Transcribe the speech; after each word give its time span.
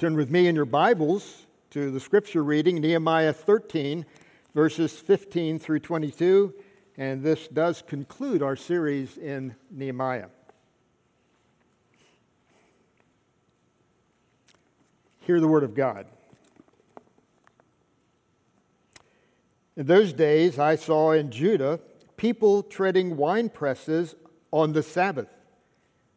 Turn 0.00 0.16
with 0.16 0.30
me 0.30 0.46
in 0.46 0.56
your 0.56 0.64
Bibles 0.64 1.44
to 1.72 1.90
the 1.90 2.00
scripture 2.00 2.42
reading, 2.42 2.80
Nehemiah 2.80 3.34
13, 3.34 4.06
verses 4.54 4.98
15 4.98 5.58
through 5.58 5.80
22, 5.80 6.54
and 6.96 7.22
this 7.22 7.46
does 7.48 7.82
conclude 7.86 8.42
our 8.42 8.56
series 8.56 9.18
in 9.18 9.54
Nehemiah. 9.70 10.28
Hear 15.18 15.38
the 15.38 15.48
word 15.48 15.64
of 15.64 15.74
God. 15.74 16.06
In 19.76 19.84
those 19.84 20.14
days, 20.14 20.58
I 20.58 20.76
saw 20.76 21.12
in 21.12 21.30
Judah 21.30 21.78
people 22.16 22.62
treading 22.62 23.18
wine 23.18 23.50
presses 23.50 24.14
on 24.50 24.72
the 24.72 24.82
Sabbath 24.82 25.28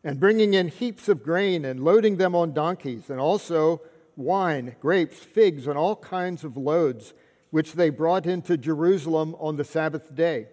and 0.04 0.20
bringing 0.20 0.54
in 0.54 0.68
heaps 0.68 1.08
of 1.08 1.24
grain 1.24 1.64
and 1.66 1.84
loading 1.84 2.18
them 2.18 2.36
on 2.36 2.54
donkeys, 2.54 3.10
and 3.10 3.20
also 3.20 3.82
wine, 4.16 4.76
grapes, 4.80 5.18
figs, 5.18 5.68
and 5.68 5.78
all 5.78 5.96
kinds 5.96 6.44
of 6.44 6.58
loads, 6.58 7.14
which 7.52 7.74
they 7.74 7.90
brought 7.90 8.26
into 8.26 8.58
Jerusalem 8.58 9.36
on 9.40 9.56
the 9.56 9.64
Sabbath 9.64 10.14
day. 10.14 10.48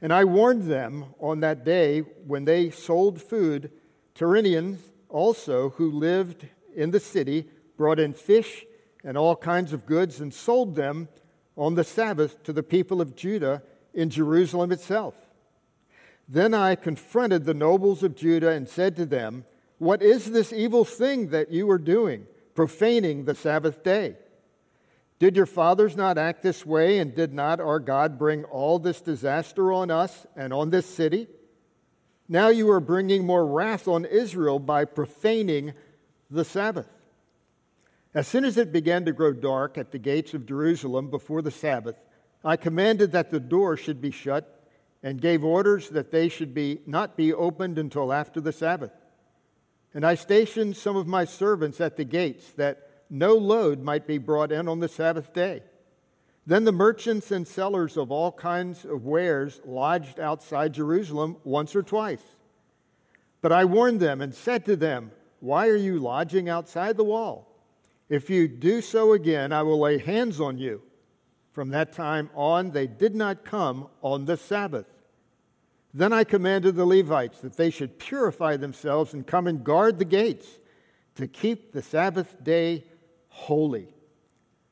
And 0.00 0.12
I 0.12 0.24
warned 0.24 0.64
them 0.64 1.06
on 1.18 1.40
that 1.40 1.64
day 1.64 2.00
when 2.00 2.44
they 2.44 2.70
sold 2.70 3.20
food, 3.20 3.70
Tyrians 4.14 4.78
also, 5.08 5.70
who 5.70 5.90
lived 5.90 6.46
in 6.76 6.90
the 6.90 7.00
city, 7.00 7.48
brought 7.76 7.98
in 7.98 8.12
fish 8.12 8.64
and 9.02 9.16
all 9.16 9.36
kinds 9.36 9.72
of 9.72 9.86
goods 9.86 10.20
and 10.20 10.32
sold 10.32 10.74
them 10.74 11.08
on 11.56 11.74
the 11.74 11.84
Sabbath 11.84 12.42
to 12.42 12.52
the 12.52 12.62
people 12.62 13.00
of 13.00 13.14
Judah 13.14 13.62
in 13.92 14.10
Jerusalem 14.10 14.72
itself. 14.72 15.14
Then 16.28 16.54
I 16.54 16.74
confronted 16.74 17.44
the 17.44 17.54
nobles 17.54 18.02
of 18.02 18.16
Judah 18.16 18.50
and 18.50 18.68
said 18.68 18.96
to 18.96 19.06
them, 19.06 19.44
What 19.78 20.02
is 20.02 20.30
this 20.30 20.52
evil 20.52 20.84
thing 20.84 21.28
that 21.28 21.50
you 21.50 21.70
are 21.70 21.78
doing, 21.78 22.26
profaning 22.54 23.24
the 23.24 23.34
Sabbath 23.34 23.82
day? 23.82 24.16
Did 25.18 25.36
your 25.36 25.46
fathers 25.46 25.96
not 25.96 26.18
act 26.18 26.42
this 26.42 26.66
way, 26.66 26.98
and 26.98 27.14
did 27.14 27.32
not 27.32 27.60
our 27.60 27.78
God 27.78 28.18
bring 28.18 28.44
all 28.44 28.78
this 28.78 29.00
disaster 29.00 29.72
on 29.72 29.90
us 29.90 30.26
and 30.34 30.52
on 30.52 30.70
this 30.70 30.86
city? 30.86 31.28
Now 32.28 32.48
you 32.48 32.70
are 32.70 32.80
bringing 32.80 33.24
more 33.24 33.46
wrath 33.46 33.86
on 33.86 34.04
Israel 34.04 34.58
by 34.58 34.86
profaning 34.86 35.74
the 36.30 36.44
Sabbath. 36.44 36.88
As 38.14 38.26
soon 38.26 38.44
as 38.44 38.56
it 38.56 38.72
began 38.72 39.04
to 39.04 39.12
grow 39.12 39.32
dark 39.32 39.76
at 39.76 39.90
the 39.90 39.98
gates 39.98 40.34
of 40.34 40.46
Jerusalem 40.46 41.10
before 41.10 41.42
the 41.42 41.50
Sabbath, 41.50 41.96
I 42.44 42.56
commanded 42.56 43.12
that 43.12 43.30
the 43.30 43.40
door 43.40 43.76
should 43.76 44.00
be 44.00 44.10
shut 44.10 44.53
and 45.04 45.20
gave 45.20 45.44
orders 45.44 45.90
that 45.90 46.10
they 46.10 46.30
should 46.30 46.54
be, 46.54 46.80
not 46.86 47.14
be 47.14 47.32
opened 47.32 47.78
until 47.78 48.10
after 48.10 48.40
the 48.40 48.52
Sabbath. 48.52 48.90
And 49.92 50.04
I 50.04 50.14
stationed 50.14 50.78
some 50.78 50.96
of 50.96 51.06
my 51.06 51.26
servants 51.26 51.78
at 51.78 51.98
the 51.98 52.04
gates 52.04 52.50
that 52.52 52.88
no 53.10 53.34
load 53.34 53.82
might 53.82 54.06
be 54.06 54.16
brought 54.16 54.50
in 54.50 54.66
on 54.66 54.80
the 54.80 54.88
Sabbath 54.88 55.34
day. 55.34 55.62
Then 56.46 56.64
the 56.64 56.72
merchants 56.72 57.30
and 57.30 57.46
sellers 57.46 57.98
of 57.98 58.10
all 58.10 58.32
kinds 58.32 58.86
of 58.86 59.04
wares 59.04 59.60
lodged 59.66 60.18
outside 60.18 60.72
Jerusalem 60.72 61.36
once 61.44 61.76
or 61.76 61.82
twice. 61.82 62.24
But 63.42 63.52
I 63.52 63.66
warned 63.66 64.00
them 64.00 64.22
and 64.22 64.34
said 64.34 64.64
to 64.64 64.74
them, 64.74 65.12
Why 65.40 65.68
are 65.68 65.76
you 65.76 65.98
lodging 65.98 66.48
outside 66.48 66.96
the 66.96 67.04
wall? 67.04 67.50
If 68.08 68.30
you 68.30 68.48
do 68.48 68.80
so 68.80 69.12
again, 69.12 69.52
I 69.52 69.62
will 69.62 69.80
lay 69.80 69.98
hands 69.98 70.40
on 70.40 70.56
you. 70.56 70.80
From 71.52 71.68
that 71.70 71.92
time 71.92 72.30
on, 72.34 72.70
they 72.70 72.86
did 72.86 73.14
not 73.14 73.44
come 73.44 73.88
on 74.02 74.24
the 74.24 74.38
Sabbath. 74.38 74.86
Then 75.96 76.12
I 76.12 76.24
commanded 76.24 76.74
the 76.74 76.84
Levites 76.84 77.38
that 77.40 77.56
they 77.56 77.70
should 77.70 78.00
purify 78.00 78.56
themselves 78.56 79.14
and 79.14 79.24
come 79.24 79.46
and 79.46 79.62
guard 79.62 80.00
the 80.00 80.04
gates 80.04 80.46
to 81.14 81.28
keep 81.28 81.72
the 81.72 81.82
Sabbath 81.82 82.42
day 82.42 82.84
holy. 83.28 83.86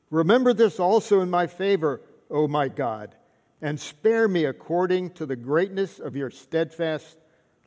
Remember 0.09 0.53
this 0.53 0.81
also 0.81 1.21
in 1.21 1.29
my 1.29 1.47
favor, 1.47 2.01
O 2.29 2.49
my 2.49 2.67
God, 2.67 3.15
and 3.61 3.79
spare 3.79 4.27
me 4.27 4.43
according 4.43 5.11
to 5.11 5.25
the 5.25 5.37
greatness 5.37 5.97
of 5.97 6.17
your 6.17 6.29
steadfast 6.29 7.15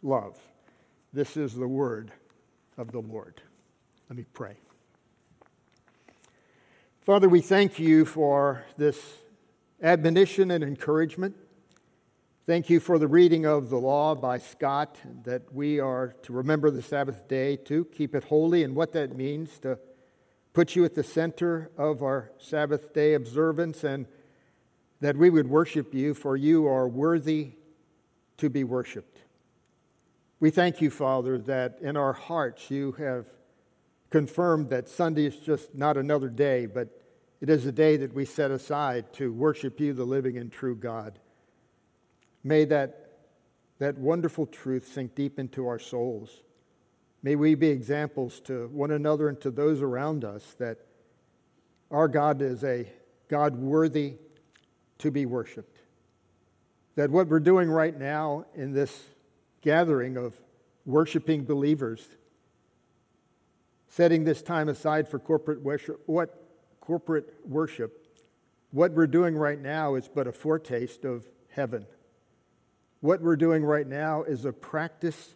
love. 0.03 0.39
This 1.15 1.39
is 1.39 1.55
the 1.55 1.67
word 1.67 2.13
of 2.77 2.93
the 2.93 3.01
Lord. 3.01 3.41
Let 4.11 4.19
me 4.19 4.27
pray. 4.35 4.59
Father, 7.01 7.29
we 7.29 7.41
thank 7.41 7.79
you 7.79 8.05
for 8.05 8.65
this 8.77 9.01
admonition 9.83 10.51
and 10.51 10.63
encouragement. 10.63 11.37
Thank 12.47 12.71
you 12.71 12.79
for 12.79 13.01
the 13.01 13.09
reading 13.09 13.45
of 13.45 13.71
the 13.71 13.77
law 13.77 14.15
by 14.15 14.39
Scott, 14.39 14.99
that 15.25 15.53
we 15.53 15.81
are 15.81 16.15
to 16.23 16.33
remember 16.33 16.71
the 16.71 16.81
Sabbath 16.81 17.27
day, 17.27 17.57
to 17.65 17.85
keep 17.87 18.15
it 18.15 18.23
holy, 18.23 18.63
and 18.63 18.77
what 18.77 18.93
that 18.93 19.17
means 19.17 19.59
to 19.59 19.81
put 20.53 20.77
you 20.77 20.85
at 20.85 20.95
the 20.95 21.03
center 21.03 21.73
of 21.77 22.05
our 22.05 22.31
Sabbath 22.39 22.95
day 22.95 23.15
observance, 23.15 23.83
and 23.83 24.07
that 25.01 25.17
we 25.17 25.29
would 25.29 25.49
worship 25.49 25.93
you, 25.93 26.15
for 26.15 26.37
you 26.37 26.69
are 26.69 26.87
worthy 26.87 27.55
to 28.37 28.49
be 28.49 28.63
worshiped. 28.63 29.25
We 30.39 30.51
thank 30.51 30.81
you, 30.81 30.89
Father, 30.89 31.39
that 31.39 31.81
in 31.81 31.97
our 31.97 32.13
hearts 32.13 32.71
you 32.71 32.93
have 32.93 33.27
confirmed 34.11 34.71
that 34.71 34.89
Sunday 34.89 35.27
is 35.27 35.37
just 35.37 35.75
not 35.75 35.97
another 35.97 36.29
day, 36.29 36.67
but 36.67 37.03
it 37.41 37.51
is 37.51 37.67
a 37.67 37.73
day 37.73 37.97
that 37.97 38.15
we 38.15 38.25
set 38.25 38.53
aside 38.53 39.13
to 39.15 39.33
worship 39.33 39.81
you, 39.81 39.93
the 39.93 40.05
living 40.05 40.39
and 40.39 40.53
true 40.53 40.77
God. 40.77 41.19
May 42.47 42.65
that, 42.67 43.09
that 43.81 43.99
wonderful 43.99 44.47
truth 44.47 44.87
sink 44.87 45.17
deep 45.17 45.41
into 45.41 45.67
our 45.67 45.81
souls. 45.81 46.43
May 47.21 47.35
we 47.35 47.57
be 47.57 47.71
examples 47.71 48.39
to 48.43 48.69
one 48.69 48.93
another 48.93 49.29
and 49.29 49.41
to 49.41 49.51
those 49.51 49.83
around 49.83 50.25
us 50.25 50.55
that 50.61 50.79
our 51.91 52.07
God 52.07 52.41
is 52.41 52.63
a 52.63 52.89
God 53.27 53.57
worthy 53.57 54.15
to 54.99 55.11
be 55.11 55.27
worshiped. 55.27 55.81
That 56.95 57.11
what 57.11 57.27
we're 57.27 57.41
doing 57.41 57.69
right 57.69 57.99
now 57.99 58.47
in 58.55 58.73
this 58.73 58.97
gathering 59.61 60.17
of 60.17 60.41
worshiping 60.85 61.45
believers, 61.45 62.07
setting 63.89 64.23
this 64.23 64.41
time 64.41 64.69
aside 64.69 65.09
for 65.09 65.19
corporate 65.19 65.63
worship, 65.63 66.01
what 66.07 66.47
corporate 66.81 67.35
worship, 67.45 68.07
what 68.71 68.93
we're 68.93 69.09
doing 69.09 69.35
right 69.35 69.61
now 69.61 69.97
is 69.97 70.07
but 70.07 70.29
a 70.29 70.33
foretaste 70.33 71.05
of 71.05 71.25
heaven. 71.49 71.87
What 73.01 73.21
we're 73.21 73.37
doing 73.37 73.65
right 73.65 73.87
now 73.87 74.23
is 74.23 74.45
a 74.45 74.53
practice 74.53 75.35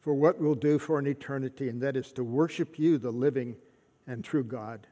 for 0.00 0.14
what 0.14 0.40
we'll 0.40 0.54
do 0.54 0.78
for 0.78 0.98
an 0.98 1.06
eternity, 1.06 1.68
and 1.68 1.80
that 1.82 1.96
is 1.96 2.12
to 2.12 2.24
worship 2.24 2.78
you, 2.78 2.98
the 2.98 3.12
living 3.12 3.56
and 4.06 4.24
true 4.24 4.42
God. 4.42 4.86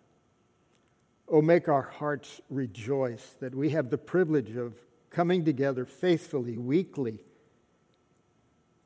Oh, 1.29 1.43
make 1.43 1.69
our 1.69 1.83
hearts 1.83 2.41
rejoice 2.49 3.35
that 3.41 3.55
we 3.55 3.71
have 3.71 3.91
the 3.91 3.99
privilege 3.99 4.57
of 4.57 4.77
coming 5.11 5.45
together 5.45 5.85
faithfully, 5.85 6.57
weekly, 6.57 7.25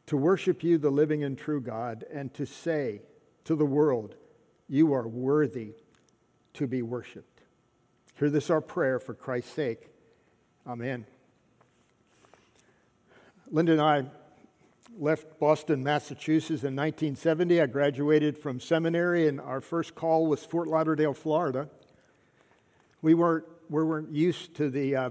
to 0.06 0.16
worship 0.16 0.62
you, 0.62 0.78
the 0.78 0.91
living 0.91 1.25
and 1.25 1.36
true 1.36 1.60
God, 1.60 2.04
and 2.12 2.32
to 2.34 2.47
say 2.47 3.03
to 3.44 3.54
the 3.54 3.65
world, 3.65 4.15
You 4.69 4.92
are 4.94 5.06
worthy 5.06 5.72
to 6.54 6.66
be 6.66 6.82
worshiped. 6.82 7.42
Hear 8.19 8.31
this 8.31 8.50
our 8.50 8.60
prayer 8.60 8.98
for 8.98 9.15
Christ's 9.15 9.53
sake. 9.53 9.88
Amen. 10.66 11.06
Linda 13.50 13.72
and 13.72 13.81
I 13.81 14.05
left 14.99 15.38
Boston, 15.38 15.82
Massachusetts 15.82 16.62
in 16.62 16.75
1970. 16.75 17.60
I 17.60 17.66
graduated 17.66 18.38
from 18.38 18.59
seminary, 18.59 19.28
and 19.28 19.41
our 19.41 19.60
first 19.60 19.94
call 19.94 20.27
was 20.27 20.43
Fort 20.44 20.66
Lauderdale, 20.66 21.12
Florida. 21.12 21.69
We 23.03 23.12
weren't, 23.12 23.44
we 23.69 23.83
weren't 23.83 24.10
used 24.12 24.54
to 24.56 24.71
the, 24.71 24.97
uh, 24.97 25.10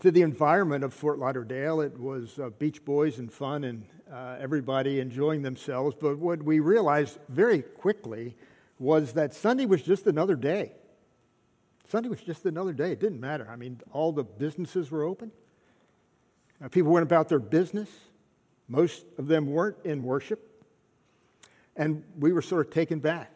to 0.00 0.10
the 0.10 0.22
environment 0.22 0.82
of 0.82 0.92
Fort 0.92 1.18
Lauderdale. 1.20 1.80
It 1.80 1.98
was 1.98 2.40
uh, 2.40 2.50
beach 2.58 2.84
boys 2.84 3.18
and 3.18 3.32
fun 3.32 3.62
and 3.62 3.84
uh, 4.12 4.36
everybody 4.40 4.98
enjoying 4.98 5.42
themselves. 5.42 5.94
But 5.98 6.18
what 6.18 6.42
we 6.42 6.58
realized 6.58 7.18
very 7.28 7.62
quickly 7.62 8.36
was 8.80 9.12
that 9.12 9.32
Sunday 9.32 9.66
was 9.66 9.82
just 9.82 10.08
another 10.08 10.34
day. 10.34 10.72
Sunday 11.88 12.08
was 12.08 12.20
just 12.20 12.46
another 12.46 12.72
day. 12.72 12.90
It 12.92 13.00
didn't 13.00 13.20
matter. 13.20 13.48
I 13.48 13.54
mean, 13.54 13.80
all 13.92 14.10
the 14.10 14.24
businesses 14.24 14.90
were 14.90 15.04
open. 15.04 15.30
Uh, 16.62 16.68
people 16.68 16.92
went 16.92 17.02
about 17.02 17.28
their 17.28 17.38
business. 17.38 17.88
Most 18.68 19.04
of 19.18 19.26
them 19.26 19.46
weren't 19.46 19.76
in 19.84 20.02
worship. 20.02 20.64
And 21.76 22.04
we 22.18 22.32
were 22.32 22.42
sort 22.42 22.66
of 22.66 22.72
taken 22.72 22.98
back. 22.98 23.32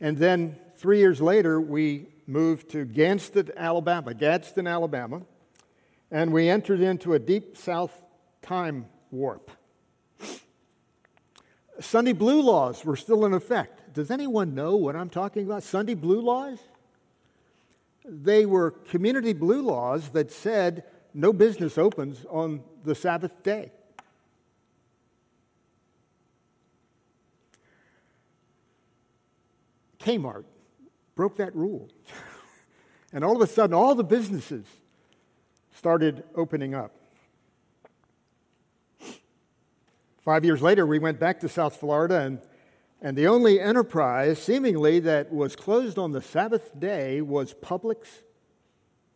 And 0.00 0.18
then 0.18 0.56
three 0.76 0.98
years 0.98 1.20
later, 1.20 1.60
we 1.60 2.08
moved 2.26 2.70
to 2.70 2.84
Gadsden, 2.84 3.52
Alabama, 3.56 4.14
Gadsden, 4.14 4.66
Alabama, 4.66 5.22
and 6.10 6.32
we 6.32 6.48
entered 6.48 6.80
into 6.80 7.14
a 7.14 7.18
deep 7.18 7.56
south 7.56 8.02
time 8.42 8.86
warp. 9.10 9.50
Sunday 11.80 12.12
blue 12.12 12.42
laws 12.42 12.84
were 12.84 12.96
still 12.96 13.24
in 13.24 13.32
effect. 13.32 13.94
Does 13.94 14.10
anyone 14.10 14.54
know 14.54 14.76
what 14.76 14.94
I'm 14.94 15.08
talking 15.08 15.46
about? 15.46 15.62
Sunday 15.62 15.94
blue 15.94 16.20
laws? 16.20 16.58
They 18.04 18.46
were 18.46 18.70
community 18.70 19.32
blue 19.32 19.62
laws 19.62 20.10
that 20.10 20.30
said 20.30 20.84
no 21.14 21.32
business 21.32 21.78
opens 21.78 22.24
on 22.28 22.62
the 22.84 22.94
Sabbath 22.94 23.42
day. 23.42 23.70
Kmart 30.00 30.44
broke 31.14 31.36
that 31.36 31.54
rule. 31.54 31.88
and 33.12 33.24
all 33.24 33.36
of 33.36 33.42
a 33.42 33.46
sudden, 33.46 33.74
all 33.74 33.94
the 33.94 34.04
businesses 34.04 34.64
started 35.72 36.24
opening 36.34 36.74
up. 36.74 36.92
Five 40.24 40.44
years 40.44 40.62
later, 40.62 40.86
we 40.86 40.98
went 40.98 41.18
back 41.18 41.40
to 41.40 41.48
South 41.48 41.76
Florida, 41.76 42.20
and, 42.20 42.40
and 43.04 43.18
the 43.18 43.26
only 43.26 43.60
enterprise, 43.60 44.40
seemingly, 44.40 45.00
that 45.00 45.32
was 45.32 45.56
closed 45.56 45.98
on 45.98 46.12
the 46.12 46.22
Sabbath 46.22 46.78
day 46.78 47.20
was 47.20 47.52
Publix 47.52 48.06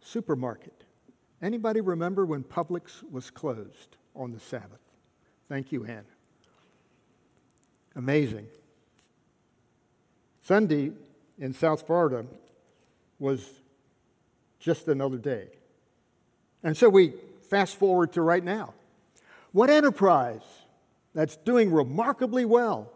Supermarket. 0.00 0.82
Anybody 1.40 1.80
remember 1.80 2.26
when 2.26 2.42
Publix 2.42 3.08
was 3.12 3.30
closed 3.30 3.96
on 4.16 4.32
the 4.32 4.40
Sabbath? 4.40 4.80
Thank 5.48 5.70
you, 5.70 5.84
Ann. 5.84 6.04
Amazing. 7.94 8.48
Sunday 10.42 10.90
in 11.38 11.54
South 11.54 11.86
Florida 11.86 12.26
was 13.20 13.48
just 14.58 14.88
another 14.88 15.18
day. 15.18 15.46
And 16.64 16.76
so 16.76 16.88
we 16.88 17.12
fast 17.48 17.76
forward 17.76 18.12
to 18.14 18.22
right 18.22 18.42
now. 18.42 18.74
What 19.52 19.70
enterprise 19.70 20.42
that's 21.14 21.36
doing 21.36 21.70
remarkably 21.70 22.44
well 22.44 22.90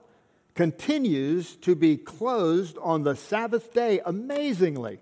continues 0.55 1.57
to 1.57 1.75
be 1.75 1.97
closed 1.97 2.77
on 2.79 3.03
the 3.03 3.15
Sabbath 3.15 3.73
day 3.73 4.01
amazingly? 4.05 5.01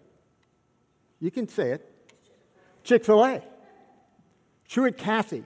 You 1.20 1.30
can 1.30 1.48
say 1.48 1.72
it. 1.72 1.92
Chick 2.84 3.04
fil 3.04 3.24
A. 3.24 3.42
Truett 4.68 4.98
Cathy, 4.98 5.44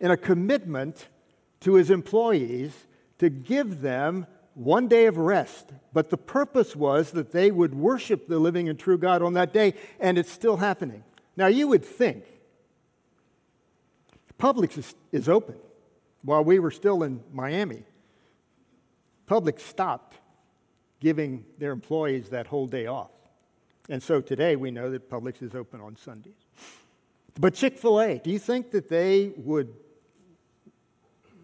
in 0.00 0.10
a 0.10 0.16
commitment 0.16 1.06
to 1.60 1.74
his 1.74 1.90
employees 1.90 2.72
to 3.18 3.30
give 3.30 3.80
them 3.80 4.26
one 4.54 4.88
day 4.88 5.06
of 5.06 5.16
rest. 5.16 5.70
But 5.92 6.10
the 6.10 6.16
purpose 6.16 6.74
was 6.74 7.12
that 7.12 7.32
they 7.32 7.50
would 7.50 7.74
worship 7.74 8.26
the 8.26 8.40
living 8.40 8.68
and 8.68 8.78
true 8.78 8.98
God 8.98 9.22
on 9.22 9.34
that 9.34 9.52
day, 9.52 9.74
and 10.00 10.18
it's 10.18 10.30
still 10.30 10.56
happening. 10.56 11.04
Now, 11.36 11.46
you 11.46 11.68
would 11.68 11.84
think 11.84 12.24
Publix 14.38 14.76
is, 14.76 14.94
is 15.12 15.28
open 15.28 15.54
while 16.22 16.42
we 16.42 16.58
were 16.58 16.72
still 16.72 17.04
in 17.04 17.22
Miami. 17.32 17.84
Publix 19.32 19.60
stopped 19.60 20.18
giving 21.00 21.46
their 21.56 21.72
employees 21.72 22.28
that 22.28 22.46
whole 22.46 22.66
day 22.66 22.84
off. 22.84 23.12
And 23.88 24.02
so 24.02 24.20
today 24.20 24.56
we 24.56 24.70
know 24.70 24.90
that 24.90 25.08
Publix 25.08 25.42
is 25.42 25.54
open 25.54 25.80
on 25.80 25.96
Sundays. 25.96 26.34
But 27.40 27.54
Chick 27.54 27.78
fil 27.78 27.98
A, 27.98 28.18
do 28.18 28.28
you 28.28 28.38
think 28.38 28.72
that 28.72 28.90
they 28.90 29.32
would 29.38 29.72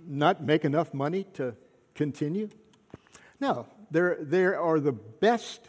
not 0.07 0.43
make 0.45 0.67
enough 0.67 0.93
money 0.93 1.25
to 1.33 1.55
continue? 1.95 2.51
No, 3.41 3.67
there, 3.91 4.19
there 4.21 4.61
are 4.61 4.81
the 4.81 4.93
best 4.93 5.63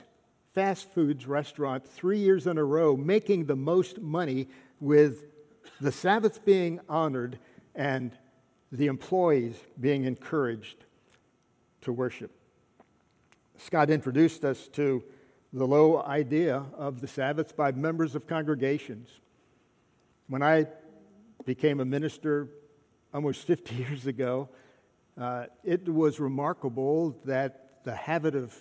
fast 0.54 0.90
foods 0.90 1.26
restaurant 1.26 1.88
three 1.88 2.20
years 2.20 2.48
in 2.48 2.58
a 2.58 2.66
row 2.66 2.98
making 2.98 3.46
the 3.46 3.56
most 3.56 4.02
money 4.02 4.50
with 4.82 5.24
the 5.80 5.94
Sabbath 5.94 6.44
being 6.44 6.82
honored 6.90 7.40
and 7.76 8.12
the 8.74 8.88
employees 8.88 9.56
being 9.80 10.04
encouraged 10.04 10.84
to 11.82 11.94
worship. 11.94 12.32
Scott 13.58 13.90
introduced 13.90 14.46
us 14.46 14.68
to 14.70 15.04
the 15.52 15.66
low 15.66 16.02
idea 16.04 16.64
of 16.78 17.02
the 17.02 17.08
Sabbath 17.08 17.56
by 17.58 17.72
members 17.72 18.16
of 18.16 18.28
congregations. 18.28 19.10
When 20.28 20.44
I 20.44 20.68
became 21.46 21.80
a 21.80 21.86
minister 21.86 22.48
almost 23.14 23.42
50 23.48 23.76
years 23.76 24.08
ago, 24.08 24.50
uh, 25.20 25.46
it 25.64 25.88
was 25.90 26.20
remarkable 26.20 27.18
that 27.26 27.84
the 27.84 27.96
habit 27.96 28.36
of 28.36 28.56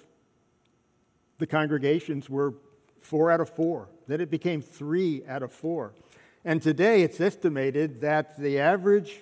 the 1.39 1.47
congregations 1.47 2.29
were 2.29 2.55
four 3.01 3.31
out 3.31 3.41
of 3.41 3.49
four. 3.49 3.89
Then 4.09 4.21
it 4.21 4.31
became 4.31 4.61
three 4.61 5.23
out 5.29 5.43
of 5.43 5.53
four. 5.53 5.93
And 6.45 6.63
today 6.63 7.03
it's 7.03 7.21
estimated 7.21 8.01
that 8.01 8.39
the 8.39 8.59
average 8.59 9.21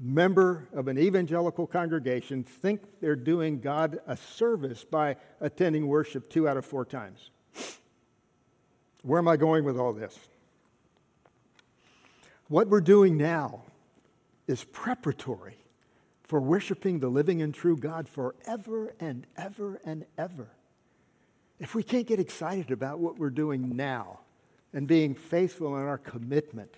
member 0.00 0.66
of 0.72 0.88
an 0.88 0.98
evangelical 0.98 1.66
congregation 1.66 2.42
think 2.42 2.80
they're 3.00 3.14
doing 3.14 3.60
God 3.60 4.00
a 4.06 4.16
service 4.16 4.82
by 4.82 5.16
attending 5.40 5.86
worship 5.86 6.30
two 6.30 6.48
out 6.48 6.56
of 6.56 6.64
four 6.64 6.86
times. 6.86 7.30
Where 9.02 9.18
am 9.18 9.28
I 9.28 9.36
going 9.36 9.64
with 9.64 9.78
all 9.78 9.92
this? 9.92 10.18
What 12.48 12.68
we're 12.68 12.80
doing 12.80 13.16
now 13.16 13.62
is 14.46 14.64
preparatory 14.64 15.56
for 16.24 16.40
worshiping 16.40 16.98
the 16.98 17.08
living 17.08 17.42
and 17.42 17.54
true 17.54 17.76
God 17.76 18.08
forever 18.08 18.94
and 19.00 19.26
ever 19.36 19.80
and 19.84 20.04
ever. 20.18 20.48
If 21.58 21.74
we 21.74 21.82
can't 21.82 22.06
get 22.06 22.18
excited 22.18 22.70
about 22.70 23.00
what 23.00 23.18
we're 23.18 23.30
doing 23.30 23.76
now 23.76 24.20
and 24.72 24.86
being 24.86 25.14
faithful 25.14 25.76
in 25.76 25.82
our 25.82 25.98
commitment, 25.98 26.74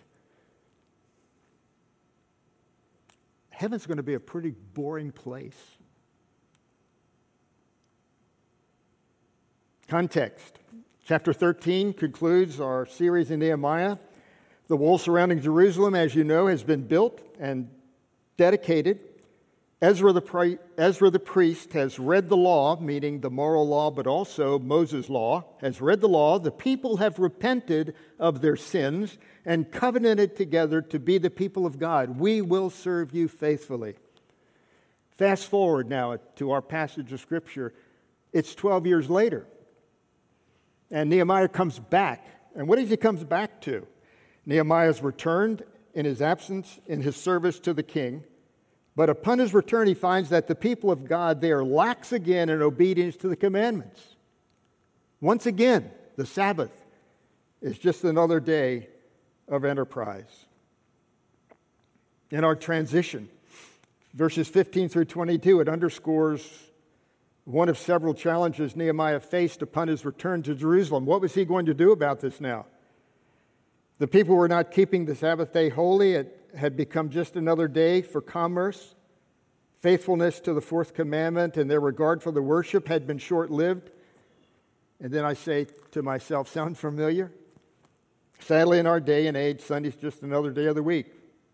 heaven's 3.52 3.86
going 3.86 3.98
to 3.98 4.02
be 4.02 4.14
a 4.14 4.20
pretty 4.20 4.50
boring 4.50 5.12
place. 5.12 5.56
Context. 9.88 10.58
Chapter 11.06 11.32
13 11.32 11.92
concludes 11.92 12.60
our 12.60 12.86
series 12.86 13.30
in 13.30 13.40
Nehemiah. 13.40 13.98
The 14.68 14.76
wall 14.76 14.96
surrounding 14.96 15.40
Jerusalem, 15.40 15.94
as 15.94 16.14
you 16.14 16.24
know, 16.24 16.46
has 16.46 16.62
been 16.62 16.86
built 16.86 17.20
and 17.38 17.68
dedicated. 18.36 19.00
Ezra 19.82 20.12
the, 20.12 20.58
Ezra 20.78 21.10
the 21.10 21.18
priest 21.18 21.72
has 21.72 21.98
read 21.98 22.28
the 22.28 22.36
law, 22.36 22.78
meaning 22.78 23.18
the 23.20 23.30
moral 23.30 23.66
law, 23.66 23.90
but 23.90 24.06
also 24.06 24.56
Moses' 24.56 25.10
law, 25.10 25.44
has 25.60 25.80
read 25.80 26.00
the 26.00 26.08
law. 26.08 26.38
The 26.38 26.52
people 26.52 26.98
have 26.98 27.18
repented 27.18 27.94
of 28.16 28.40
their 28.40 28.54
sins 28.54 29.18
and 29.44 29.72
covenanted 29.72 30.36
together 30.36 30.82
to 30.82 31.00
be 31.00 31.18
the 31.18 31.30
people 31.30 31.66
of 31.66 31.80
God. 31.80 32.20
We 32.20 32.40
will 32.40 32.70
serve 32.70 33.12
you 33.12 33.26
faithfully. 33.26 33.96
Fast 35.10 35.48
forward 35.48 35.88
now 35.88 36.16
to 36.36 36.52
our 36.52 36.62
passage 36.62 37.12
of 37.12 37.20
Scripture. 37.20 37.74
It's 38.32 38.54
12 38.54 38.86
years 38.86 39.10
later. 39.10 39.48
And 40.92 41.10
Nehemiah 41.10 41.48
comes 41.48 41.80
back. 41.80 42.24
And 42.54 42.68
what 42.68 42.78
does 42.78 42.88
he 42.88 42.96
comes 42.96 43.24
back 43.24 43.60
to? 43.62 43.84
Nehemiah 44.46 44.86
Nehemiah's 44.86 45.02
returned 45.02 45.64
in 45.92 46.04
his 46.04 46.22
absence 46.22 46.78
in 46.86 47.02
his 47.02 47.16
service 47.16 47.58
to 47.60 47.74
the 47.74 47.82
king. 47.82 48.22
But 48.94 49.08
upon 49.08 49.38
his 49.38 49.54
return, 49.54 49.88
he 49.88 49.94
finds 49.94 50.28
that 50.28 50.48
the 50.48 50.54
people 50.54 50.90
of 50.90 51.08
God, 51.08 51.40
they 51.40 51.50
are 51.50 51.64
lax 51.64 52.12
again 52.12 52.48
in 52.50 52.60
obedience 52.60 53.16
to 53.16 53.28
the 53.28 53.36
commandments. 53.36 54.00
Once 55.20 55.46
again, 55.46 55.90
the 56.16 56.26
Sabbath 56.26 56.72
is 57.62 57.78
just 57.78 58.04
another 58.04 58.40
day 58.40 58.88
of 59.48 59.64
enterprise. 59.64 60.46
In 62.30 62.44
our 62.44 62.56
transition, 62.56 63.28
verses 64.14 64.48
15 64.48 64.88
through 64.88 65.04
22, 65.06 65.60
it 65.60 65.68
underscores 65.68 66.46
one 67.44 67.68
of 67.68 67.78
several 67.78 68.14
challenges 68.14 68.76
Nehemiah 68.76 69.20
faced 69.20 69.62
upon 69.62 69.88
his 69.88 70.04
return 70.04 70.42
to 70.44 70.54
Jerusalem. 70.54 71.06
What 71.06 71.20
was 71.20 71.34
he 71.34 71.44
going 71.44 71.66
to 71.66 71.74
do 71.74 71.92
about 71.92 72.20
this 72.20 72.40
now? 72.40 72.66
The 73.98 74.06
people 74.06 74.36
were 74.36 74.48
not 74.48 74.70
keeping 74.70 75.04
the 75.04 75.14
Sabbath 75.14 75.52
day 75.52 75.68
holy. 75.68 76.14
It 76.14 76.41
had 76.56 76.76
become 76.76 77.10
just 77.10 77.36
another 77.36 77.68
day 77.68 78.02
for 78.02 78.20
commerce. 78.20 78.94
Faithfulness 79.80 80.40
to 80.40 80.54
the 80.54 80.60
fourth 80.60 80.94
commandment 80.94 81.56
and 81.56 81.70
their 81.70 81.80
regard 81.80 82.22
for 82.22 82.30
the 82.30 82.42
worship 82.42 82.88
had 82.88 83.06
been 83.06 83.18
short 83.18 83.50
lived. 83.50 83.90
And 85.00 85.12
then 85.12 85.24
I 85.24 85.34
say 85.34 85.66
to 85.90 86.02
myself, 86.02 86.48
sound 86.48 86.78
familiar? 86.78 87.32
Sadly, 88.38 88.78
in 88.78 88.86
our 88.86 89.00
day 89.00 89.26
and 89.26 89.36
age, 89.36 89.60
Sunday's 89.60 89.96
just 89.96 90.22
another 90.22 90.50
day 90.50 90.66
of 90.66 90.74
the 90.74 90.82
week. 90.82 91.06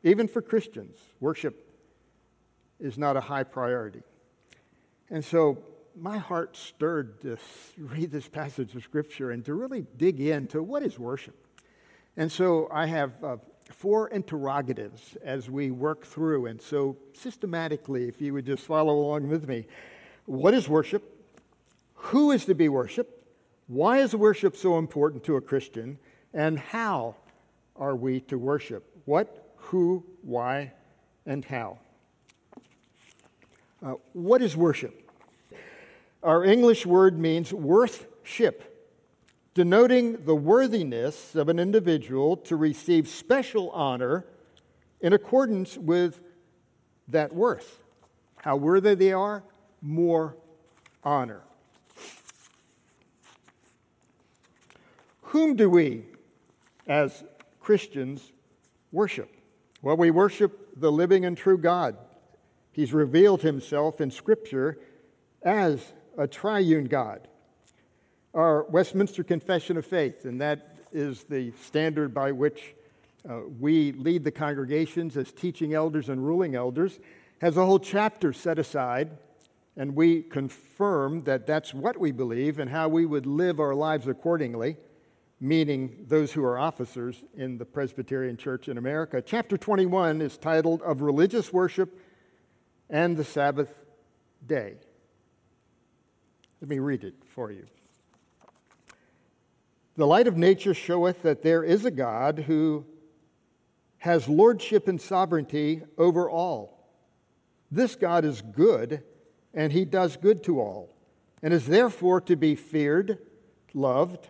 Even 0.03 0.29
for 0.29 0.43
Christians, 0.43 0.97
worship 1.21 1.67
is 2.79 2.99
not 2.99 3.17
a 3.17 3.21
high 3.21 3.45
priority. 3.45 4.03
And 5.11 5.25
so 5.25 5.59
my 5.97 6.19
heart 6.19 6.57
stirred 6.57 7.21
to 7.23 7.37
read 7.79 8.11
this 8.11 8.29
passage 8.29 8.75
of 8.75 8.83
Scripture 8.83 9.31
and 9.31 9.45
to 9.45 9.55
really 9.55 9.87
dig 9.97 10.21
into 10.21 10.63
what 10.63 10.83
is 10.83 10.99
worship. 10.99 11.35
And 12.17 12.31
so 12.31 12.69
I 12.73 12.87
have 12.87 13.25
uh, 13.25 13.37
four 13.69 14.09
interrogatives 14.09 15.17
as 15.23 15.51
we 15.51 15.71
work 15.71 16.05
through. 16.05 16.47
And 16.47 16.61
so, 16.61 16.97
systematically, 17.13 18.09
if 18.09 18.21
you 18.21 18.33
would 18.33 18.47
just 18.47 18.65
follow 18.65 18.95
along 18.95 19.29
with 19.29 19.49
me, 19.49 19.67
what 20.27 20.55
is 20.55 20.69
worship? 20.69 21.03
Who 21.95 22.31
is 22.31 22.45
to 22.47 22.55
be 22.55 22.69
worshiped? 22.69 23.13
Why 23.67 23.99
is 23.99 24.15
worship 24.15 24.57
so 24.57 24.79
important 24.79 25.25
to 25.25 25.37
a 25.37 25.41
Christian? 25.41 25.99
And 26.33 26.59
how 26.59 27.17
are 27.77 27.97
we 27.97 28.21
to 28.23 28.39
worship? 28.39 28.85
What, 29.05 29.55
who, 29.57 30.05
why, 30.23 30.73
and 31.27 31.45
how? 31.45 31.79
Uh, 33.83 33.95
what 34.13 34.43
is 34.43 34.57
worship? 34.57 35.11
Our 36.23 36.45
English 36.45 36.85
word 36.85 37.19
means 37.19 37.53
worthship 37.53 38.68
denoting 39.59 40.25
the 40.25 40.37
worthiness 40.37 41.35
of 41.35 41.49
an 41.49 41.59
individual 41.59 42.37
to 42.37 42.55
receive 42.55 43.09
special 43.09 43.71
honor 43.71 44.25
in 45.01 45.13
accordance 45.13 45.77
with 45.77 46.21
that 47.09 47.35
worth. 47.35 47.83
How 48.37 48.55
worthy 48.55 48.95
they 48.95 49.13
are, 49.13 49.43
more 49.83 50.37
honor. 51.03 51.43
Whom 55.23 55.57
do 55.57 55.69
we, 55.69 56.05
as 56.87 57.25
Christians, 57.59 58.31
worship? 58.93 59.29
Well, 59.83 59.97
we 59.97 60.13
worship 60.13 60.69
the 60.77 60.93
living 60.93 61.25
and 61.25 61.37
true 61.37 61.59
God. 61.59 61.97
He's 62.71 62.93
revealed 62.93 63.43
himself 63.43 64.01
in 64.01 64.13
Scripture 64.13 64.79
as 65.43 65.95
a 66.17 66.29
triune 66.29 66.85
God. 66.85 67.27
Our 68.35 68.65
Westminster 68.65 69.25
Confession 69.25 69.79
of 69.79 69.87
Faith, 69.87 70.27
and 70.27 70.41
that 70.43 70.77
is 70.93 71.25
the 71.25 71.53
standard 71.63 72.13
by 72.13 72.33
which 72.33 72.75
uh, 73.29 73.41
we 73.59 73.93
lead 73.93 74.23
the 74.23 74.31
congregations 74.31 75.17
as 75.17 75.33
teaching 75.33 75.73
elders 75.73 76.11
and 76.11 76.25
ruling 76.25 76.55
elders, 76.55 76.99
has 77.41 77.57
a 77.57 77.65
whole 77.65 77.79
chapter 77.79 78.35
set 78.35 78.59
aside, 78.59 79.17
and 79.79 79.97
we 79.97 80.23
confirm 80.23 81.23
that 81.25 81.47
that's 81.47 81.73
what 81.73 81.99
we 81.99 82.13
believe 82.13 82.59
and 82.59 82.71
how 82.71 82.87
we 82.87 83.07
would 83.07 83.25
live 83.25 83.61
our 83.61 83.75
lives 83.75 84.07
accordingly, 84.07 84.77
meaning 85.41 86.05
those 86.07 86.31
who 86.31 86.45
are 86.45 86.59
officers 86.59 87.25
in 87.35 87.57
the 87.57 87.65
Presbyterian 87.65 88.37
Church 88.37 88.69
in 88.69 88.77
America. 88.77 89.23
Chapter 89.23 89.57
21 89.57 90.21
is 90.21 90.37
titled 90.37 90.83
Of 90.83 91.01
Religious 91.01 91.51
Worship 91.51 91.99
and 92.91 93.17
the 93.17 93.25
Sabbath 93.25 93.73
Day. 94.47 94.75
Let 96.61 96.69
me 96.69 96.79
read 96.79 97.05
it 97.05 97.15
for 97.25 97.51
you. 97.51 97.67
The 99.99 100.07
light 100.07 100.29
of 100.29 100.37
nature 100.37 100.75
showeth 100.75 101.23
that 101.23 101.43
there 101.43 101.65
is 101.65 101.85
a 101.85 101.91
God 101.91 102.45
who 102.47 102.87
has 103.97 104.29
lordship 104.29 104.87
and 104.87 105.01
sovereignty 105.01 105.83
over 105.99 106.31
all. 106.31 106.89
This 107.73 107.97
God 107.97 108.25
is 108.25 108.41
good, 108.41 109.03
and 109.53 109.73
he 109.73 109.85
does 109.85 110.17
good 110.17 110.45
to 110.45 110.61
all, 110.61 110.95
and 111.43 111.53
is 111.53 111.67
therefore 111.67 112.21
to 112.21 112.37
be 112.37 112.55
feared, 112.55 113.19
loved, 113.75 114.29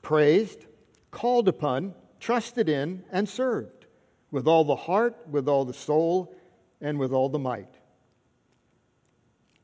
praised, 0.00 0.64
called 1.10 1.48
upon, 1.48 1.94
trusted 2.18 2.70
in, 2.70 3.04
and 3.12 3.28
served 3.28 3.84
with 4.30 4.48
all 4.48 4.64
the 4.64 4.74
heart, 4.74 5.18
with 5.30 5.46
all 5.48 5.66
the 5.66 5.74
soul, 5.74 6.34
and 6.80 6.98
with 6.98 7.12
all 7.12 7.28
the 7.28 7.38
might. 7.38 7.74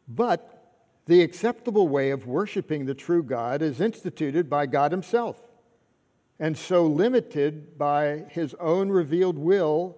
But 0.07 0.60
the 1.07 1.23
acceptable 1.23 1.89
way 1.89 2.11
of 2.11 2.27
worshiping 2.27 2.87
the 2.87 2.95
true 2.95 3.23
God 3.23 3.63
is 3.63 3.81
instituted 3.81 4.49
by 4.49 4.67
God 4.67 4.93
Himself, 4.93 5.39
and 6.39 6.57
so 6.57 6.87
limited 6.87 7.77
by 7.79 8.25
His 8.29 8.55
own 8.55 8.91
revealed 8.91 9.39
will, 9.39 9.97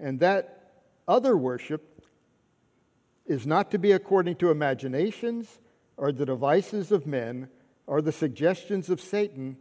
and 0.00 0.20
that 0.20 0.72
other 1.08 1.36
worship 1.36 2.04
is 3.26 3.46
not 3.46 3.70
to 3.70 3.78
be 3.78 3.92
according 3.92 4.36
to 4.36 4.50
imaginations 4.50 5.60
or 5.96 6.12
the 6.12 6.26
devices 6.26 6.92
of 6.92 7.06
men 7.06 7.48
or 7.86 8.02
the 8.02 8.12
suggestions 8.12 8.90
of 8.90 9.00
Satan 9.00 9.56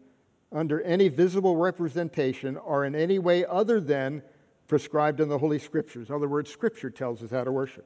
under 0.51 0.81
any 0.81 1.07
visible 1.07 1.55
representation 1.55 2.57
or 2.57 2.85
in 2.85 2.95
any 2.95 3.19
way 3.19 3.45
other 3.45 3.79
than 3.79 4.21
prescribed 4.67 5.19
in 5.19 5.29
the 5.29 5.37
Holy 5.37 5.59
Scriptures. 5.59 6.09
In 6.09 6.15
other 6.15 6.27
words, 6.27 6.51
Scripture 6.51 6.89
tells 6.89 7.21
us 7.23 7.31
how 7.31 7.43
to 7.43 7.51
worship. 7.51 7.85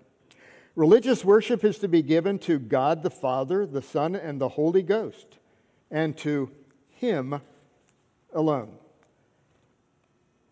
Religious 0.75 1.23
worship 1.23 1.63
is 1.63 1.79
to 1.79 1.87
be 1.87 2.01
given 2.01 2.37
to 2.39 2.59
God 2.59 3.01
the 3.01 3.09
Father, 3.09 3.65
the 3.65 3.81
Son, 3.81 4.13
and 4.13 4.41
the 4.41 4.49
Holy 4.49 4.81
Ghost, 4.81 5.37
and 5.89 6.17
to 6.17 6.51
Him 6.89 7.39
alone. 8.33 8.77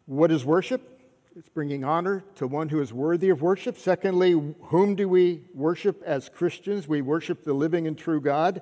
What 0.06 0.32
is 0.32 0.46
worship? 0.46 0.90
It's 1.36 1.50
bringing 1.50 1.84
honor 1.84 2.24
to 2.36 2.48
one 2.48 2.70
who 2.70 2.80
is 2.80 2.94
worthy 2.94 3.30
of 3.30 3.42
worship. 3.42 3.78
Secondly, 3.78 4.32
whom 4.62 4.96
do 4.96 5.10
we 5.10 5.44
worship 5.54 6.02
as 6.04 6.30
Christians? 6.30 6.88
We 6.88 7.02
worship 7.02 7.44
the 7.44 7.54
living 7.54 7.86
and 7.86 7.98
true 7.98 8.22
God. 8.22 8.62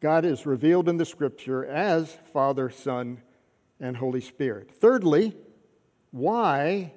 God 0.00 0.24
is 0.24 0.46
revealed 0.46 0.88
in 0.88 0.96
the 0.96 1.04
Scripture 1.04 1.66
as 1.66 2.16
Father, 2.32 2.70
Son, 2.70 3.20
and 3.78 3.96
Holy 3.96 4.22
Spirit. 4.22 4.70
Thirdly, 4.70 5.36
why 6.12 6.92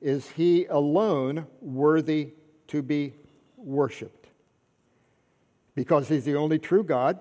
is 0.00 0.30
He 0.30 0.64
alone 0.66 1.46
worthy 1.60 2.32
to 2.68 2.82
be 2.82 3.14
worshiped. 3.56 4.28
Because 5.74 6.08
he's 6.08 6.24
the 6.24 6.36
only 6.36 6.58
true 6.58 6.82
God, 6.82 7.18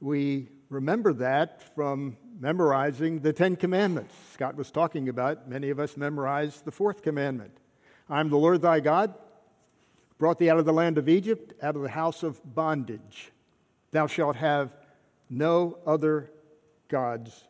we 0.00 0.48
remember 0.68 1.12
that 1.14 1.74
from 1.74 2.16
memorizing 2.40 3.20
the 3.20 3.32
Ten 3.32 3.56
Commandments. 3.56 4.14
Scott 4.32 4.56
was 4.56 4.70
talking 4.70 5.08
about, 5.08 5.48
many 5.48 5.70
of 5.70 5.80
us 5.80 5.96
memorize 5.96 6.60
the 6.62 6.72
fourth 6.72 7.02
commandment 7.02 7.52
I'm 8.08 8.30
the 8.30 8.36
Lord 8.36 8.62
thy 8.62 8.78
God, 8.78 9.14
brought 10.18 10.38
thee 10.38 10.48
out 10.48 10.58
of 10.58 10.64
the 10.64 10.72
land 10.72 10.96
of 10.96 11.08
Egypt, 11.08 11.54
out 11.60 11.74
of 11.74 11.82
the 11.82 11.88
house 11.88 12.22
of 12.22 12.40
bondage. 12.54 13.32
Thou 13.90 14.06
shalt 14.06 14.36
have 14.36 14.70
no 15.28 15.78
other 15.84 16.30
gods 16.88 17.44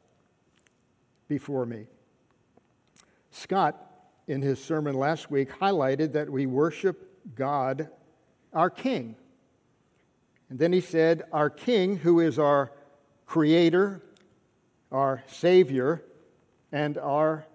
before 1.28 1.66
me. 1.66 1.86
Scott, 3.30 3.76
in 4.26 4.40
his 4.40 4.62
sermon 4.62 4.94
last 4.94 5.30
week, 5.30 5.50
highlighted 5.50 6.12
that 6.12 6.30
we 6.30 6.46
worship 6.46 7.05
God, 7.34 7.88
our 8.52 8.70
King. 8.70 9.16
And 10.48 10.58
then 10.58 10.72
he 10.72 10.80
said, 10.80 11.24
Our 11.32 11.50
King, 11.50 11.96
who 11.98 12.20
is 12.20 12.38
our 12.38 12.72
Creator, 13.26 14.02
our 14.92 15.22
Savior, 15.26 16.02
and 16.72 16.96
our 16.98 17.46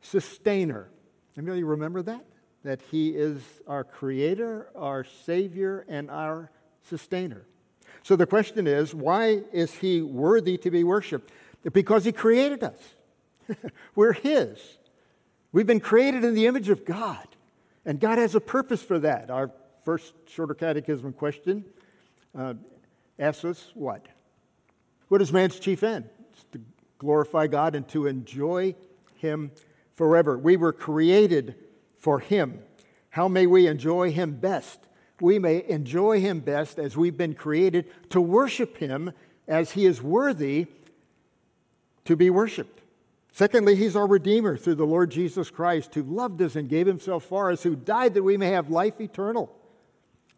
Sustainer. 0.00 0.88
Anybody 1.36 1.62
remember 1.62 2.02
that? 2.02 2.24
That 2.64 2.80
He 2.90 3.10
is 3.10 3.40
our 3.66 3.84
Creator, 3.84 4.68
our 4.74 5.04
Savior, 5.04 5.84
and 5.88 6.10
our 6.10 6.50
Sustainer. 6.88 7.46
So 8.02 8.16
the 8.16 8.26
question 8.26 8.66
is, 8.66 8.94
why 8.94 9.42
is 9.52 9.72
He 9.74 10.02
worthy 10.02 10.58
to 10.58 10.70
be 10.70 10.84
worshiped? 10.84 11.30
Because 11.72 12.04
He 12.04 12.12
created 12.12 12.62
us. 12.62 12.78
We're 13.94 14.12
His. 14.12 14.58
We've 15.52 15.66
been 15.66 15.80
created 15.80 16.24
in 16.24 16.34
the 16.34 16.46
image 16.46 16.68
of 16.68 16.84
God. 16.84 17.26
And 17.86 18.00
God 18.00 18.18
has 18.18 18.34
a 18.34 18.40
purpose 18.40 18.82
for 18.82 18.98
that. 19.00 19.30
Our 19.30 19.50
first 19.84 20.14
shorter 20.28 20.54
catechism 20.54 21.12
question 21.12 21.64
uh, 22.36 22.54
asks 23.18 23.44
us 23.44 23.70
what? 23.74 24.06
What 25.08 25.20
is 25.20 25.32
man's 25.32 25.58
chief 25.58 25.82
end? 25.82 26.08
It's 26.32 26.44
to 26.52 26.60
glorify 26.98 27.46
God 27.46 27.74
and 27.74 27.86
to 27.88 28.06
enjoy 28.06 28.74
Him 29.16 29.52
forever. 29.92 30.38
We 30.38 30.56
were 30.56 30.72
created 30.72 31.56
for 31.98 32.20
Him. 32.20 32.60
How 33.10 33.28
may 33.28 33.46
we 33.46 33.66
enjoy 33.66 34.10
Him 34.10 34.32
best? 34.32 34.80
We 35.20 35.38
may 35.38 35.64
enjoy 35.68 36.20
Him 36.20 36.40
best 36.40 36.78
as 36.78 36.96
we've 36.96 37.16
been 37.16 37.34
created 37.34 37.90
to 38.10 38.20
worship 38.20 38.78
Him 38.78 39.12
as 39.46 39.72
He 39.72 39.86
is 39.86 40.02
worthy 40.02 40.66
to 42.06 42.16
be 42.16 42.30
worshiped. 42.30 42.80
Secondly, 43.36 43.74
he's 43.74 43.96
our 43.96 44.06
Redeemer 44.06 44.56
through 44.56 44.76
the 44.76 44.86
Lord 44.86 45.10
Jesus 45.10 45.50
Christ, 45.50 45.92
who 45.96 46.04
loved 46.04 46.40
us 46.40 46.54
and 46.54 46.68
gave 46.68 46.86
himself 46.86 47.24
for 47.24 47.50
us, 47.50 47.64
who 47.64 47.74
died 47.74 48.14
that 48.14 48.22
we 48.22 48.36
may 48.36 48.50
have 48.50 48.70
life 48.70 49.00
eternal. 49.00 49.52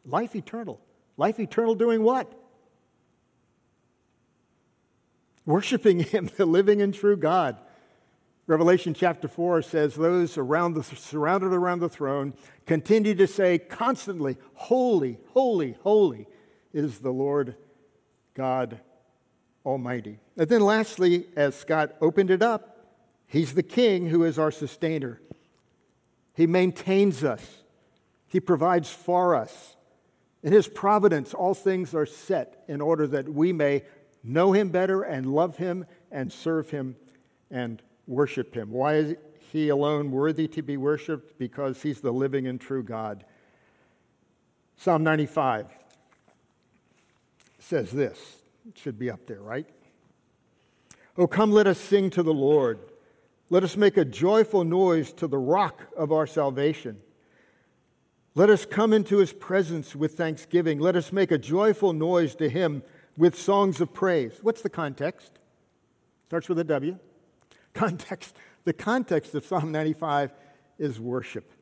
Life 0.06 0.34
eternal. 0.34 0.80
Life 1.18 1.38
eternal 1.38 1.74
doing 1.74 2.02
what? 2.02 2.32
Worshiping 5.44 6.00
him, 6.04 6.30
the 6.38 6.46
living 6.46 6.80
and 6.80 6.94
true 6.94 7.18
God. 7.18 7.58
Revelation 8.46 8.94
chapter 8.94 9.28
4 9.28 9.60
says, 9.60 9.94
Those 9.94 10.38
around 10.38 10.72
the, 10.72 10.82
surrounded 10.82 11.52
around 11.52 11.80
the 11.80 11.90
throne 11.90 12.32
continue 12.64 13.14
to 13.16 13.26
say 13.26 13.58
constantly, 13.58 14.38
Holy, 14.54 15.18
holy, 15.34 15.76
holy 15.82 16.28
is 16.72 17.00
the 17.00 17.12
Lord 17.12 17.56
God 18.32 18.80
Almighty. 19.66 20.18
And 20.38 20.48
then 20.48 20.62
lastly, 20.62 21.26
as 21.36 21.54
Scott 21.54 21.94
opened 22.00 22.30
it 22.30 22.40
up, 22.40 22.72
He's 23.26 23.54
the 23.54 23.62
king 23.62 24.06
who 24.08 24.24
is 24.24 24.38
our 24.38 24.50
sustainer. 24.50 25.20
He 26.34 26.46
maintains 26.46 27.24
us, 27.24 27.62
He 28.28 28.40
provides 28.40 28.90
for 28.90 29.34
us. 29.34 29.76
In 30.42 30.52
His 30.52 30.68
providence, 30.68 31.34
all 31.34 31.54
things 31.54 31.94
are 31.94 32.06
set 32.06 32.62
in 32.68 32.80
order 32.80 33.06
that 33.08 33.28
we 33.28 33.52
may 33.52 33.82
know 34.22 34.52
Him 34.52 34.68
better 34.68 35.02
and 35.02 35.32
love 35.34 35.56
Him 35.56 35.86
and 36.12 36.32
serve 36.32 36.70
Him 36.70 36.96
and 37.50 37.82
worship 38.06 38.54
Him. 38.54 38.70
Why 38.70 38.94
is 38.94 39.16
He 39.50 39.70
alone 39.70 40.10
worthy 40.10 40.46
to 40.48 40.62
be 40.62 40.76
worshiped? 40.76 41.38
Because 41.38 41.82
He's 41.82 42.00
the 42.00 42.12
living 42.12 42.46
and 42.46 42.60
true 42.60 42.82
God. 42.82 43.24
Psalm 44.76 45.02
95 45.02 45.66
says 47.58 47.90
this. 47.90 48.18
It 48.68 48.78
should 48.78 48.98
be 48.98 49.10
up 49.10 49.26
there, 49.26 49.40
right? 49.40 49.66
Oh, 51.16 51.26
come, 51.26 51.50
let 51.50 51.66
us 51.66 51.80
sing 51.80 52.10
to 52.10 52.22
the 52.22 52.34
Lord. 52.34 52.78
Let 53.48 53.62
us 53.62 53.76
make 53.76 53.96
a 53.96 54.04
joyful 54.04 54.64
noise 54.64 55.12
to 55.14 55.28
the 55.28 55.38
rock 55.38 55.82
of 55.96 56.10
our 56.10 56.26
salvation. 56.26 57.00
Let 58.34 58.50
us 58.50 58.66
come 58.66 58.92
into 58.92 59.18
his 59.18 59.32
presence 59.32 59.94
with 59.94 60.16
thanksgiving. 60.16 60.80
Let 60.80 60.96
us 60.96 61.12
make 61.12 61.30
a 61.30 61.38
joyful 61.38 61.92
noise 61.92 62.34
to 62.36 62.48
him 62.48 62.82
with 63.16 63.38
songs 63.38 63.80
of 63.80 63.94
praise. 63.94 64.38
What's 64.42 64.62
the 64.62 64.68
context? 64.68 65.38
Starts 66.26 66.48
with 66.48 66.58
a 66.58 66.64
W. 66.64 66.98
Context. 67.72 68.36
The 68.64 68.72
context 68.72 69.34
of 69.34 69.46
Psalm 69.46 69.70
95 69.70 70.32
is 70.78 70.98
worship. 70.98 71.52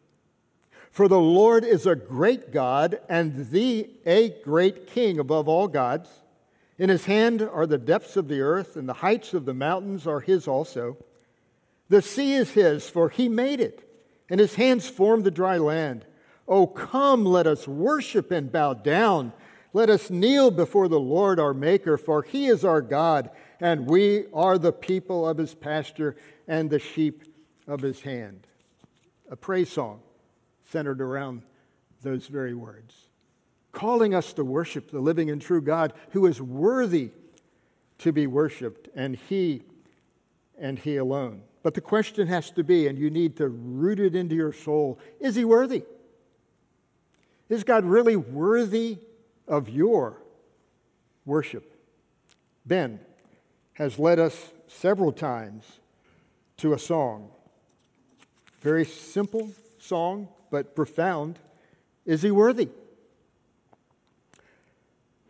For 0.91 1.07
the 1.07 1.21
Lord 1.21 1.65
is 1.65 1.87
a 1.87 1.95
great 1.95 2.51
God 2.51 2.99
and 3.09 3.51
the 3.51 3.91
a 4.07 4.31
great 4.43 4.87
king 4.87 5.19
above 5.19 5.49
all 5.49 5.69
gods. 5.69 6.09
In 6.79 6.89
his 6.89 7.05
hand 7.05 7.43
are 7.43 7.67
the 7.67 7.79
depths 7.79 8.17
of 8.17 8.29
the 8.29 8.41
earth, 8.41 8.77
and 8.77 8.89
the 8.89 8.95
heights 8.95 9.35
of 9.35 9.45
the 9.45 9.55
mountains 9.55 10.07
are 10.07 10.21
his 10.21 10.49
also. 10.49 10.97
The 11.89 12.03
sea 12.03 12.35
is 12.35 12.53
his, 12.53 12.89
for 12.89 13.11
he 13.11 13.29
made 13.29 13.61
it, 13.61 13.89
and 14.29 14.41
his 14.41 14.55
hands 14.55 14.89
formed 14.89 15.25
the 15.25 15.31
dry 15.31 15.59
land. 15.59 16.07
Oh, 16.49 16.67
come, 16.67 17.25
let 17.25 17.47
us 17.47 17.69
worship 17.69 18.31
and 18.31 18.51
bow 18.51 18.75
down. 18.75 19.33
Let 19.73 19.91
us 19.91 20.11
kneel 20.11 20.51
before 20.51 20.89
the 20.89 21.01
Lord 21.01 21.41
our 21.41 21.55
Maker, 21.55 21.97
for 21.97 22.23
he 22.23 22.47
is 22.47 22.65
our 22.65 22.81
God, 22.81 23.31
and 23.61 23.87
we 23.87 24.27
are 24.33 24.59
the 24.59 24.73
people 24.73 25.29
of 25.29 25.39
his 25.39 25.55
pasture 25.55 26.17
and 26.47 26.71
the 26.71 26.79
sheep 26.79 27.25
of 27.67 27.81
his 27.81 28.01
hand. 28.01 28.47
A 29.31 29.37
praise 29.37 29.71
song 29.71 30.01
centered 30.71 31.01
around 31.01 31.43
those 32.03 32.27
very 32.27 32.55
words 32.55 33.05
calling 33.75 34.15
us 34.15 34.33
to 34.33 34.45
worship 34.45 34.91
the 34.91 35.01
living 35.01 35.29
and 35.29 35.43
true 35.43 35.61
God 35.61 35.93
who 36.11 36.27
is 36.27 36.41
worthy 36.41 37.11
to 37.99 38.13
be 38.13 38.27
worshiped, 38.27 38.89
and 38.95 39.17
He 39.17 39.63
and 40.59 40.79
He 40.79 40.97
alone. 40.97 41.43
But 41.65 41.73
the 41.73 41.81
question 41.81 42.27
has 42.27 42.51
to 42.53 42.63
be, 42.63 42.89
and 42.89 42.99
you 42.99 43.09
need 43.09 43.39
to 43.39 43.49
root 43.49 43.99
it 43.99 44.15
into 44.15 44.37
your 44.37 44.53
soul 44.53 45.01
is 45.19 45.35
He 45.35 45.47
worthy? 45.47 45.83
Is 47.49 47.65
God 47.65 47.85
really 47.85 48.17
worthy 48.17 48.99
of 49.49 49.71
your 49.71 50.19
worship? 51.25 51.75
Ben 52.67 53.01
has 53.73 53.99
led 53.99 54.19
us 54.19 54.53
several 54.67 55.11
times 55.11 55.65
to 56.59 56.75
a 56.75 56.79
song. 56.79 57.31
Very 58.61 58.85
simple 58.85 59.51
song, 59.79 60.29
but 60.51 60.77
profound. 60.77 61.39
Is 62.05 62.21
He 62.21 62.31
worthy? 62.31 62.69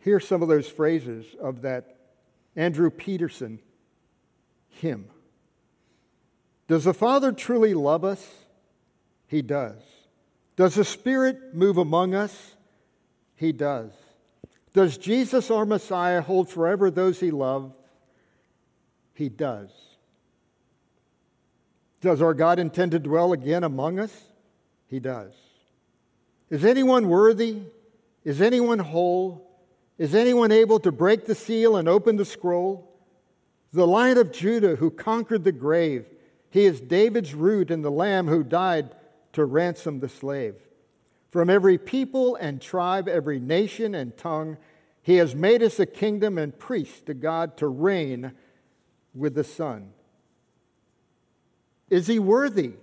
Hear 0.01 0.19
some 0.19 0.41
of 0.41 0.49
those 0.49 0.67
phrases 0.67 1.25
of 1.39 1.61
that 1.61 1.95
Andrew 2.57 2.89
Peterson 2.89 3.59
hymn. 4.67 5.07
Does 6.67 6.85
the 6.85 6.93
Father 6.93 7.31
truly 7.31 7.73
love 7.73 8.03
us? 8.03 8.27
He 9.27 9.41
does. 9.41 9.77
Does 10.55 10.75
the 10.75 10.85
Spirit 10.85 11.53
move 11.53 11.77
among 11.77 12.15
us? 12.15 12.55
He 13.35 13.51
does. 13.51 13.91
Does 14.73 14.97
Jesus, 14.97 15.51
our 15.51 15.65
Messiah, 15.65 16.21
hold 16.21 16.49
forever 16.49 16.89
those 16.89 17.19
he 17.19 17.31
loved? 17.31 17.77
He 19.13 19.29
does. 19.29 19.69
Does 22.01 22.21
our 22.21 22.33
God 22.33 22.59
intend 22.59 22.91
to 22.91 22.99
dwell 22.99 23.33
again 23.33 23.63
among 23.63 23.99
us? 23.99 24.13
He 24.87 24.99
does. 24.99 25.33
Is 26.49 26.63
anyone 26.63 27.09
worthy? 27.09 27.61
Is 28.23 28.41
anyone 28.41 28.79
whole? 28.79 29.49
Is 29.97 30.13
anyone 30.13 30.51
able 30.51 30.79
to 30.81 30.91
break 30.91 31.25
the 31.25 31.35
seal 31.35 31.77
and 31.77 31.87
open 31.87 32.17
the 32.17 32.25
scroll? 32.25 32.91
The 33.71 33.87
lion 33.87 34.17
of 34.17 34.31
Judah 34.31 34.75
who 34.75 34.91
conquered 34.91 35.43
the 35.43 35.51
grave. 35.51 36.05
He 36.55 36.63
is 36.63 36.79
David's 36.79 37.33
root 37.33 37.69
and 37.69 37.83
the 37.83 37.91
lamb 37.91 38.29
who 38.29 38.41
died 38.41 38.95
to 39.33 39.43
ransom 39.43 39.99
the 39.99 40.07
slave. 40.07 40.55
From 41.29 41.49
every 41.49 41.77
people 41.77 42.37
and 42.37 42.61
tribe, 42.61 43.09
every 43.09 43.41
nation 43.41 43.93
and 43.93 44.15
tongue, 44.15 44.55
he 45.01 45.17
has 45.17 45.35
made 45.35 45.61
us 45.61 45.81
a 45.81 45.85
kingdom 45.85 46.37
and 46.37 46.57
priests 46.57 47.01
to 47.07 47.13
God 47.13 47.57
to 47.57 47.67
reign 47.67 48.31
with 49.13 49.35
the 49.35 49.43
Son. 49.43 49.89
Is 51.89 52.07
he 52.07 52.19
worthy? 52.19 52.75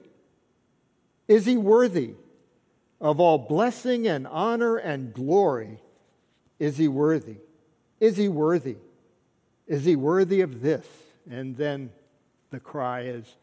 Is 1.26 1.46
he 1.46 1.56
worthy 1.56 2.12
of 3.00 3.20
all 3.20 3.38
blessing 3.38 4.06
and 4.06 4.26
honor 4.26 4.76
and 4.76 5.14
glory? 5.14 5.80
Is 6.58 6.76
he 6.76 6.88
worthy? 6.88 7.38
Is 8.00 8.18
he 8.18 8.28
worthy? 8.28 8.76
Is 9.66 9.86
he 9.86 9.96
worthy 9.96 10.42
of 10.42 10.60
this? 10.60 10.86
And 11.30 11.56
then 11.56 11.88
the 12.50 12.60
cry 12.60 13.04
is, 13.04 13.34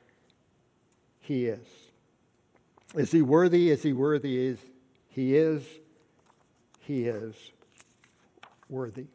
He 1.29 1.45
is. 1.45 1.67
Is 2.95 3.11
he 3.11 3.21
worthy? 3.21 3.69
Is 3.69 3.83
he 3.83 3.93
worthy? 3.93 4.47
Is 4.47 4.57
he 5.09 5.35
is? 5.35 5.63
He 6.79 7.05
is 7.05 7.35
worthy. 8.67 9.05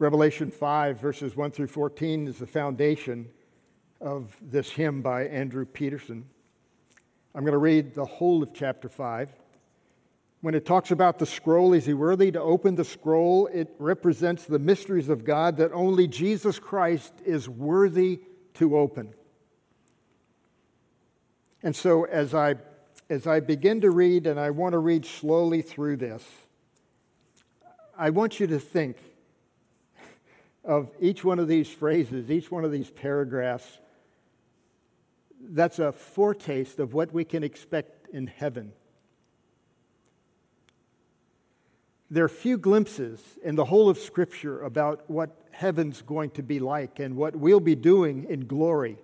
Revelation 0.00 0.50
5, 0.50 1.00
verses 1.00 1.36
1 1.36 1.52
through 1.52 1.68
14, 1.68 2.26
is 2.26 2.38
the 2.38 2.48
foundation 2.48 3.28
of 4.00 4.36
this 4.42 4.70
hymn 4.70 5.02
by 5.02 5.28
Andrew 5.28 5.66
Peterson. 5.66 6.24
I'm 7.32 7.42
going 7.42 7.52
to 7.52 7.58
read 7.58 7.94
the 7.94 8.04
whole 8.04 8.42
of 8.42 8.52
chapter 8.52 8.88
5. 8.88 9.30
When 10.40 10.56
it 10.56 10.66
talks 10.66 10.90
about 10.90 11.20
the 11.20 11.26
scroll, 11.26 11.74
is 11.74 11.86
he 11.86 11.94
worthy 11.94 12.32
to 12.32 12.40
open 12.40 12.74
the 12.74 12.84
scroll? 12.84 13.46
It 13.54 13.72
represents 13.78 14.46
the 14.46 14.58
mysteries 14.58 15.08
of 15.08 15.24
God 15.24 15.58
that 15.58 15.70
only 15.70 16.08
Jesus 16.08 16.58
Christ 16.58 17.12
is 17.24 17.48
worthy 17.48 18.18
to 18.56 18.76
open. 18.76 19.14
And 21.62 21.74
so, 21.74 22.04
as 22.04 22.34
I, 22.34 22.56
as 23.08 23.26
I 23.26 23.40
begin 23.40 23.80
to 23.80 23.90
read, 23.90 24.26
and 24.26 24.38
I 24.38 24.50
want 24.50 24.72
to 24.72 24.78
read 24.78 25.04
slowly 25.04 25.62
through 25.62 25.96
this, 25.96 26.24
I 27.98 28.10
want 28.10 28.38
you 28.38 28.46
to 28.48 28.58
think 28.58 28.98
of 30.64 30.90
each 31.00 31.24
one 31.24 31.38
of 31.38 31.48
these 31.48 31.68
phrases, 31.68 32.30
each 32.30 32.50
one 32.50 32.64
of 32.64 32.72
these 32.72 32.90
paragraphs. 32.90 33.78
That's 35.40 35.78
a 35.78 35.92
foretaste 35.92 36.78
of 36.78 36.92
what 36.92 37.12
we 37.12 37.24
can 37.24 37.42
expect 37.42 38.08
in 38.10 38.26
heaven. 38.26 38.72
There 42.10 42.24
are 42.24 42.28
few 42.28 42.56
glimpses 42.56 43.20
in 43.42 43.56
the 43.56 43.64
whole 43.64 43.88
of 43.88 43.98
Scripture 43.98 44.62
about 44.62 45.08
what 45.10 45.30
heaven's 45.50 46.02
going 46.02 46.30
to 46.30 46.42
be 46.42 46.60
like 46.60 47.00
and 47.00 47.16
what 47.16 47.34
we'll 47.34 47.60
be 47.60 47.74
doing 47.74 48.26
in 48.28 48.46
glory. 48.46 48.96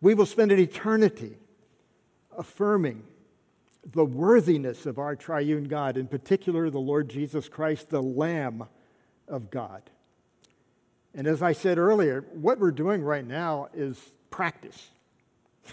We 0.00 0.14
will 0.14 0.26
spend 0.26 0.50
an 0.50 0.58
eternity 0.58 1.36
affirming 2.36 3.04
the 3.92 4.04
worthiness 4.04 4.86
of 4.86 4.98
our 4.98 5.14
triune 5.14 5.64
God, 5.64 5.96
in 5.96 6.06
particular, 6.06 6.70
the 6.70 6.80
Lord 6.80 7.08
Jesus 7.08 7.48
Christ, 7.48 7.90
the 7.90 8.02
Lamb 8.02 8.64
of 9.28 9.50
God. 9.50 9.82
And 11.14 11.26
as 11.26 11.42
I 11.42 11.52
said 11.52 11.78
earlier, 11.78 12.24
what 12.32 12.58
we're 12.58 12.70
doing 12.70 13.02
right 13.02 13.26
now 13.26 13.68
is 13.74 13.98
practice. 14.30 14.88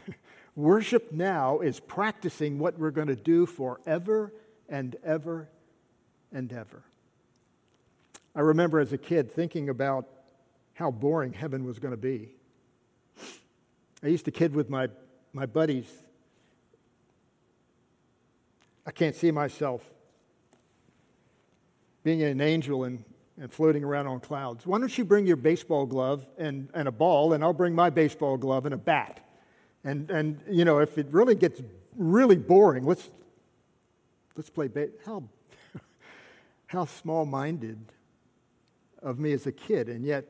Worship 0.57 1.11
now 1.11 1.59
is 1.59 1.79
practicing 1.79 2.57
what 2.57 2.79
we're 2.79 2.89
going 2.89 3.09
to 3.09 3.15
do 3.15 3.45
forever 3.45 4.33
and 4.67 4.95
ever 5.03 5.47
and 6.31 6.51
ever. 6.51 6.81
I 8.35 8.39
remember 8.39 8.79
as 8.79 8.91
a 8.91 8.97
kid 8.97 9.31
thinking 9.31 9.69
about 9.69 10.07
how 10.73 10.89
boring 10.89 11.31
heaven 11.33 11.63
was 11.63 11.77
going 11.77 11.91
to 11.91 11.97
be. 11.97 12.29
I 14.01 14.07
used 14.07 14.25
to 14.25 14.31
kid 14.31 14.55
with 14.55 14.67
my, 14.67 14.89
my 15.31 15.45
buddies. 15.45 15.85
I 18.83 18.89
can't 18.89 19.15
see 19.15 19.29
myself 19.29 19.83
being 22.03 22.23
an 22.23 22.41
angel 22.41 22.83
and, 22.83 23.03
and 23.39 23.53
floating 23.53 23.83
around 23.83 24.07
on 24.07 24.21
clouds. 24.21 24.65
Why 24.65 24.79
don't 24.79 24.97
you 24.97 25.05
bring 25.05 25.27
your 25.27 25.35
baseball 25.35 25.85
glove 25.85 26.25
and, 26.39 26.69
and 26.73 26.87
a 26.87 26.91
ball, 26.91 27.33
and 27.33 27.43
I'll 27.43 27.53
bring 27.53 27.75
my 27.75 27.91
baseball 27.91 28.37
glove 28.37 28.65
and 28.65 28.73
a 28.73 28.77
bat? 28.77 29.19
And, 29.87 30.11
and 30.11 30.41
you 30.49 30.65
know, 30.65 30.79
if 30.79 30.97
it 30.97 31.07
really 31.11 31.33
gets 31.33 31.61
really 31.95 32.35
boring, 32.35 32.85
let's, 32.85 33.09
let's 34.35 34.49
play 34.49 34.67
bait. 34.67 34.91
how, 35.05 35.23
how 36.67 36.83
small-minded 36.83 37.79
of 39.01 39.17
me 39.17 39.31
as 39.31 39.47
a 39.47 39.51
kid. 39.53 39.87
And 39.87 40.03
yet, 40.03 40.29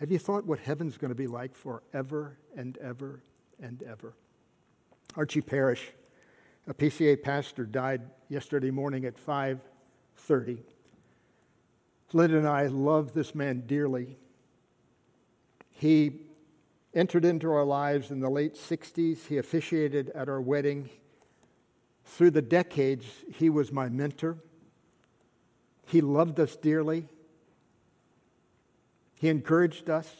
have 0.00 0.12
you 0.12 0.18
thought 0.18 0.44
what 0.44 0.58
heaven's 0.58 0.98
going 0.98 1.12
to 1.12 1.14
be 1.14 1.26
like 1.26 1.54
forever 1.54 2.36
and 2.54 2.76
ever 2.76 3.22
and 3.58 3.82
ever? 3.82 4.12
Archie 5.16 5.40
Parrish, 5.40 5.90
a 6.68 6.74
PCA 6.74 7.22
pastor, 7.22 7.64
died 7.64 8.02
yesterday 8.28 8.70
morning 8.70 9.06
at 9.06 9.16
5:30. 9.16 10.58
Lynn 12.12 12.34
and 12.34 12.46
I 12.46 12.66
love 12.66 13.14
this 13.14 13.34
man 13.34 13.62
dearly. 13.66 14.18
He 15.70 16.20
entered 16.94 17.24
into 17.24 17.50
our 17.50 17.64
lives 17.64 18.10
in 18.10 18.20
the 18.20 18.30
late 18.30 18.54
60s. 18.54 19.26
He 19.26 19.38
officiated 19.38 20.10
at 20.10 20.28
our 20.28 20.40
wedding. 20.40 20.88
Through 22.04 22.30
the 22.30 22.42
decades, 22.42 23.06
he 23.34 23.50
was 23.50 23.72
my 23.72 23.88
mentor. 23.88 24.38
He 25.86 26.00
loved 26.00 26.38
us 26.38 26.56
dearly. 26.56 27.08
He 29.18 29.28
encouraged 29.28 29.90
us. 29.90 30.14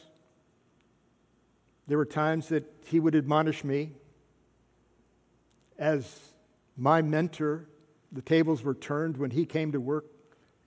There 1.87 1.97
were 1.97 2.05
times 2.05 2.49
that 2.49 2.71
he 2.85 2.99
would 2.99 3.15
admonish 3.15 3.63
me. 3.63 3.93
As 5.77 6.19
my 6.75 7.01
mentor, 7.01 7.67
the 8.11 8.21
tables 8.21 8.63
were 8.63 8.73
turned 8.73 9.17
when 9.17 9.31
he 9.31 9.45
came 9.45 9.71
to 9.71 9.79
work 9.79 10.05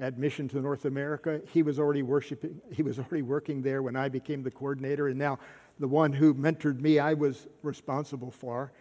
at 0.01 0.19
Mission 0.19 0.49
to 0.49 0.61
North 0.61 0.85
America. 0.85 1.41
He 1.53 1.63
was 1.63 1.79
already 1.79 2.03
worshiping, 2.03 2.61
he 2.71 2.83
was 2.83 2.99
already 2.99 3.23
working 3.23 3.63
there 3.63 3.83
when 3.83 3.97
I 3.97 4.09
became 4.09 4.43
the 4.43 4.51
coordinator, 4.51 5.09
and 5.09 5.19
now 5.19 5.39
the 5.79 5.89
one 5.89 6.13
who 6.13 6.35
mentored 6.35 6.81
me, 6.81 6.99
I 6.99 7.15
was 7.15 7.47
responsible 7.63 8.31
for, 8.31 8.73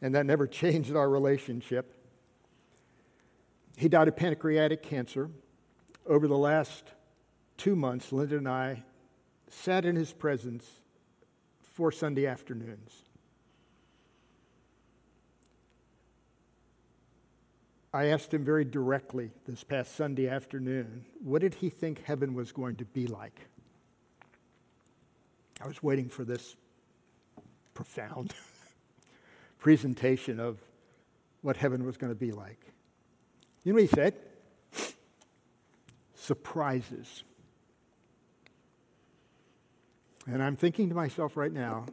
and 0.00 0.14
that 0.14 0.26
never 0.26 0.46
changed 0.46 0.94
our 0.94 1.08
relationship. 1.08 1.94
he 3.76 3.88
died 3.88 4.08
of 4.08 4.16
pancreatic 4.16 4.82
cancer. 4.82 5.30
Over 6.06 6.28
the 6.28 6.38
last 6.38 6.84
two 7.56 7.74
months, 7.74 8.12
Linda 8.12 8.36
and 8.36 8.48
I 8.48 8.84
sat 9.48 9.84
in 9.84 9.96
his 9.96 10.12
presence 10.12 10.64
four 11.62 11.90
Sunday 11.90 12.26
afternoons. 12.26 13.06
I 17.92 18.06
asked 18.06 18.32
him 18.32 18.44
very 18.44 18.64
directly 18.64 19.30
this 19.46 19.64
past 19.64 19.96
Sunday 19.96 20.28
afternoon, 20.28 21.06
what 21.22 21.40
did 21.40 21.54
he 21.54 21.70
think 21.70 22.04
heaven 22.04 22.34
was 22.34 22.52
going 22.52 22.76
to 22.76 22.84
be 22.84 23.06
like? 23.06 23.48
I 25.60 25.66
was 25.66 25.82
waiting 25.82 26.08
for 26.08 26.24
this 26.24 26.56
profound 27.74 28.34
presentation 29.58 30.40
of 30.40 30.58
what 31.42 31.56
heaven 31.56 31.84
was 31.84 31.96
going 31.96 32.12
to 32.12 32.18
be 32.18 32.32
like. 32.32 32.60
You 33.64 33.72
know 33.72 33.76
what 33.76 33.82
he 33.82 33.88
said? 33.88 34.14
Surprises. 36.14 37.24
And 40.26 40.42
I'm 40.42 40.56
thinking 40.56 40.88
to 40.88 40.94
myself 40.94 41.36
right 41.36 41.52
now, 41.52 41.86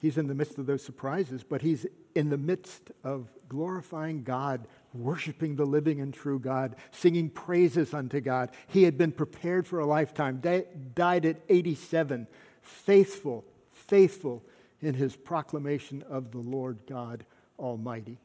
he's 0.00 0.16
in 0.18 0.26
the 0.26 0.34
midst 0.34 0.58
of 0.58 0.66
those 0.66 0.82
surprises, 0.82 1.44
but 1.44 1.62
he's 1.62 1.86
in 2.14 2.30
the 2.30 2.38
midst 2.38 2.90
of 3.04 3.28
glorifying 3.48 4.22
God, 4.22 4.66
worshiping 4.94 5.56
the 5.56 5.66
living 5.66 6.00
and 6.00 6.12
true 6.12 6.38
God, 6.38 6.76
singing 6.90 7.28
praises 7.28 7.92
unto 7.92 8.20
God. 8.20 8.50
He 8.68 8.84
had 8.84 8.96
been 8.96 9.12
prepared 9.12 9.66
for 9.66 9.80
a 9.80 9.86
lifetime, 9.86 10.40
died 10.94 11.26
at 11.26 11.40
87, 11.48 12.26
faithful, 12.66 13.44
faithful 13.70 14.42
in 14.82 14.94
his 14.94 15.16
proclamation 15.16 16.02
of 16.08 16.32
the 16.32 16.38
Lord 16.38 16.78
God 16.88 17.24
Almighty, 17.58 18.18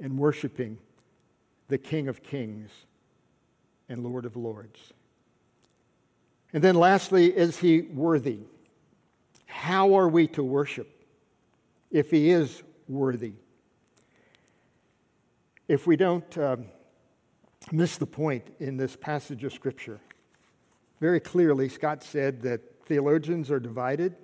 and 0.00 0.18
worshiping 0.18 0.78
the 1.68 1.78
King 1.78 2.08
of 2.08 2.22
Kings 2.22 2.70
and 3.88 4.02
Lord 4.02 4.24
of 4.24 4.36
Lords. 4.36 4.92
And 6.52 6.62
then, 6.62 6.76
lastly, 6.76 7.26
is 7.36 7.58
he 7.58 7.82
worthy? 7.82 8.38
How 9.46 9.94
are 9.94 10.08
we 10.08 10.26
to 10.28 10.42
worship 10.42 11.04
if 11.90 12.10
he 12.10 12.30
is 12.30 12.62
worthy? 12.88 13.34
If 15.66 15.86
we 15.86 15.96
don't 15.96 16.38
um, 16.38 16.66
miss 17.72 17.96
the 17.96 18.06
point 18.06 18.54
in 18.60 18.76
this 18.76 18.96
passage 18.96 19.42
of 19.44 19.52
Scripture, 19.52 20.00
very 21.00 21.20
clearly, 21.20 21.68
Scott 21.68 22.02
said 22.02 22.42
that 22.42 22.60
theologians 22.86 23.50
are 23.50 23.60
divided. 23.60 24.16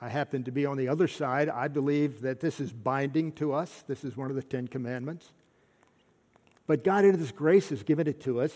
I 0.00 0.08
happen 0.08 0.44
to 0.44 0.50
be 0.50 0.66
on 0.66 0.76
the 0.76 0.88
other 0.88 1.08
side. 1.08 1.48
I 1.48 1.68
believe 1.68 2.20
that 2.22 2.40
this 2.40 2.60
is 2.60 2.72
binding 2.72 3.32
to 3.32 3.52
us. 3.52 3.84
This 3.86 4.04
is 4.04 4.16
one 4.16 4.30
of 4.30 4.36
the 4.36 4.42
Ten 4.42 4.68
Commandments. 4.68 5.32
But 6.66 6.84
God, 6.84 7.04
in 7.04 7.18
His 7.18 7.32
grace, 7.32 7.70
has 7.70 7.82
given 7.82 8.06
it 8.06 8.20
to 8.22 8.40
us 8.40 8.52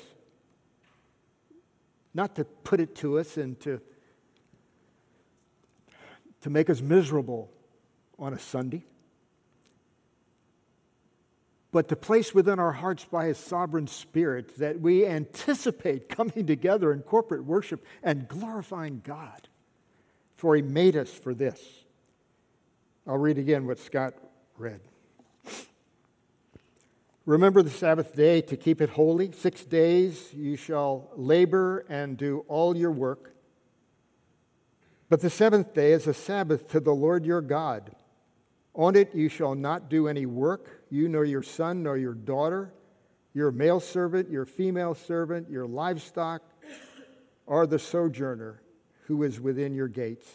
not 2.15 2.35
to 2.37 2.45
put 2.45 2.81
it 2.81 2.95
to 2.97 3.19
us 3.19 3.37
and 3.37 3.59
to, 3.61 3.81
to 6.43 6.51
make 6.51 6.69
us 6.71 6.81
miserable 6.81 7.51
on 8.19 8.35
a 8.35 8.39
Sunday, 8.39 8.85
but 11.73 11.89
to 11.89 11.97
place 11.97 12.35
within 12.35 12.59
our 12.59 12.73
hearts 12.73 13.05
by 13.05 13.27
His 13.27 13.39
sovereign 13.39 13.87
Spirit 13.87 14.59
that 14.59 14.81
we 14.81 15.07
anticipate 15.07 16.09
coming 16.09 16.47
together 16.47 16.93
in 16.93 17.03
corporate 17.03 17.45
worship 17.45 17.85
and 18.03 18.27
glorifying 18.27 19.03
God. 19.05 19.49
For 20.41 20.57
He 20.57 20.63
made 20.63 20.97
us 20.97 21.11
for 21.11 21.35
this. 21.35 21.61
I'll 23.07 23.19
read 23.19 23.37
again 23.37 23.67
what 23.67 23.79
Scott 23.79 24.15
read. 24.57 24.81
Remember 27.27 27.63
the 27.63 27.69
Sabbath 27.69 28.17
day 28.17 28.41
to 28.41 28.57
keep 28.57 28.81
it 28.81 28.89
holy. 28.89 29.33
Six 29.33 29.67
days 29.67 30.33
you 30.33 30.57
shall 30.57 31.11
labor 31.15 31.85
and 31.91 32.17
do 32.17 32.47
all 32.49 32.75
your 32.75 32.91
work. 32.91 33.35
But 35.11 35.21
the 35.21 35.29
seventh 35.29 35.75
day 35.75 35.93
is 35.93 36.07
a 36.07 36.15
Sabbath 36.15 36.69
to 36.69 36.81
the 36.81 36.95
Lord 36.95 37.27
your 37.27 37.43
God. 37.43 37.95
On 38.75 38.97
it 38.97 39.15
you 39.15 39.29
shall 39.29 39.55
not 39.55 39.91
do 39.91 40.09
any 40.09 40.25
work, 40.25 40.87
you 40.89 41.07
nor 41.07 41.27
your 41.27 41.43
son 41.43 41.83
nor 41.83 41.99
your 41.99 42.15
daughter, 42.15 42.73
your 43.35 43.51
male 43.53 43.79
servant, 43.79 44.31
your 44.31 44.47
female 44.47 44.95
servant, 44.95 45.51
your 45.51 45.67
livestock, 45.67 46.41
or 47.45 47.67
the 47.67 47.79
sojourner 47.79 48.63
who 49.11 49.25
is 49.25 49.41
within 49.41 49.75
your 49.75 49.89
gates. 49.89 50.29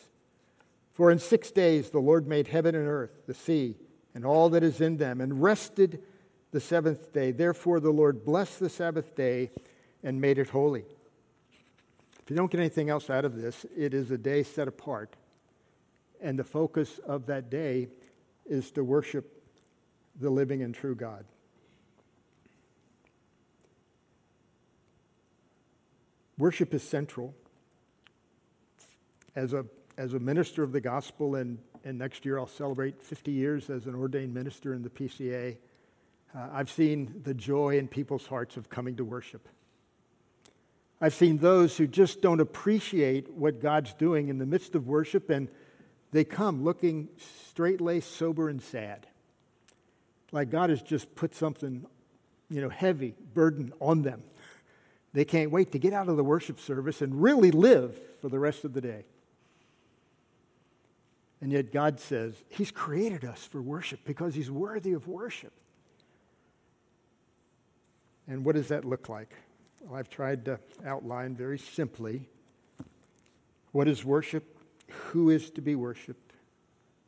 For 0.92 1.10
in 1.10 1.18
six 1.18 1.50
days 1.50 1.92
the 1.92 2.00
Lord 2.00 2.28
made 2.28 2.48
heaven 2.48 2.76
and 2.76 2.90
earth, 2.90 3.26
the 3.26 3.34
sea, 3.34 3.78
and 4.14 4.26
all 4.26 4.50
that 4.50 4.64
is 4.64 4.82
in 4.82 4.98
them, 4.98 5.22
and 5.22 5.42
rested 5.42 6.02
the 6.52 6.60
seventh 6.60 7.14
day. 7.14 7.32
Therefore, 7.32 7.80
the 7.80 7.92
Lord 7.92 8.26
blessed 8.26 8.60
the 8.60 8.70
Sabbath 8.70 9.16
day 9.16 9.50
and 10.04 10.20
made 10.20 10.38
it 10.38 10.50
holy. 10.50 10.84
If 12.22 12.30
you 12.30 12.36
don't 12.36 12.52
get 12.52 12.60
anything 12.60 12.90
else 12.90 13.10
out 13.10 13.24
of 13.24 13.42
this, 13.42 13.66
it 13.78 13.94
is 13.94 14.12
a 14.12 14.18
day 14.18 14.44
set 14.44 14.68
apart. 14.68 15.16
And 16.22 16.38
the 16.38 16.44
focus 16.44 17.00
of 17.06 17.28
that 17.28 17.50
day 17.50 17.88
is 18.46 18.72
to 18.72 18.84
worship 18.84 19.42
the 20.20 20.30
living 20.30 20.64
and 20.64 20.76
true 20.76 20.96
God. 20.96 21.24
Worship 26.38 26.74
is 26.74 26.84
central. 26.84 27.34
As 29.36 29.54
a, 29.54 29.66
as 29.98 30.14
a 30.14 30.20
minister 30.20 30.64
of 30.64 30.72
the 30.72 30.82
gospel, 30.82 31.36
and, 31.36 31.58
and 31.84 31.98
next 31.98 32.26
year 32.26 32.40
I'll 32.40 32.48
celebrate 32.48 33.02
50 33.02 33.32
years 33.32 33.70
as 33.70 33.86
an 33.86 33.96
ordained 33.96 34.34
minister 34.34 34.74
in 34.74 34.82
the 34.82 34.90
PCA. 34.90 35.58
Uh, 36.36 36.48
I've 36.52 36.70
seen 36.70 37.22
the 37.24 37.34
joy 37.34 37.78
in 37.78 37.88
people's 37.88 38.26
hearts 38.26 38.58
of 38.58 38.70
coming 38.70 38.96
to 38.98 39.06
worship. 39.06 39.48
I've 41.02 41.14
seen 41.14 41.38
those 41.38 41.76
who 41.78 41.88
just 41.88 42.22
don't 42.22 42.40
appreciate 42.40 43.30
what 43.32 43.62
God's 43.62 43.94
doing 43.94 44.30
in 44.30 44.38
the 44.38 44.46
midst 44.46 44.76
of 44.76 44.88
worship, 44.88 45.30
and 45.30 45.50
they 46.12 46.24
come 46.24 46.64
looking 46.64 47.10
straight 47.50 47.82
laced, 47.82 48.16
sober, 48.16 48.48
and 48.48 48.62
sad. 48.62 49.06
Like 50.32 50.50
God 50.50 50.70
has 50.70 50.82
just 50.82 51.14
put 51.16 51.36
something, 51.36 51.86
you 52.50 52.62
know, 52.62 52.70
heavy, 52.70 53.16
burden 53.34 53.74
on 53.80 54.02
them. 54.02 54.24
They 55.14 55.26
can't 55.26 55.52
wait 55.52 55.72
to 55.74 55.80
get 55.80 55.94
out 55.94 56.10
of 56.10 56.18
the 56.18 56.24
worship 56.24 56.60
service 56.60 57.02
and 57.02 57.22
really 57.22 57.52
live 57.52 57.96
for 58.22 58.30
the 58.30 58.40
rest 58.40 58.66
of 58.66 58.74
the 58.74 58.82
day. 58.82 59.06
And 61.42 61.52
yet 61.52 61.72
God 61.72 62.00
says 62.00 62.34
He's 62.50 62.72
created 62.72 63.26
us 63.26 63.44
for 63.44 63.62
worship 63.62 64.00
because 64.06 64.36
He's 64.36 64.50
worthy 64.50 64.94
of 64.94 65.08
worship. 65.08 65.54
And 68.28 68.44
what 68.44 68.56
does 68.56 68.70
that 68.70 68.86
look 68.86 69.10
like? 69.10 69.34
Well, 69.82 70.00
I've 70.00 70.10
tried 70.10 70.46
to 70.46 70.60
outline 70.86 71.36
very 71.36 71.60
simply 71.60 72.28
what 73.72 73.88
is 73.88 74.04
worship, 74.04 74.58
who 74.90 75.30
is 75.30 75.50
to 75.52 75.62
be 75.62 75.76
worshiped, 75.76 76.26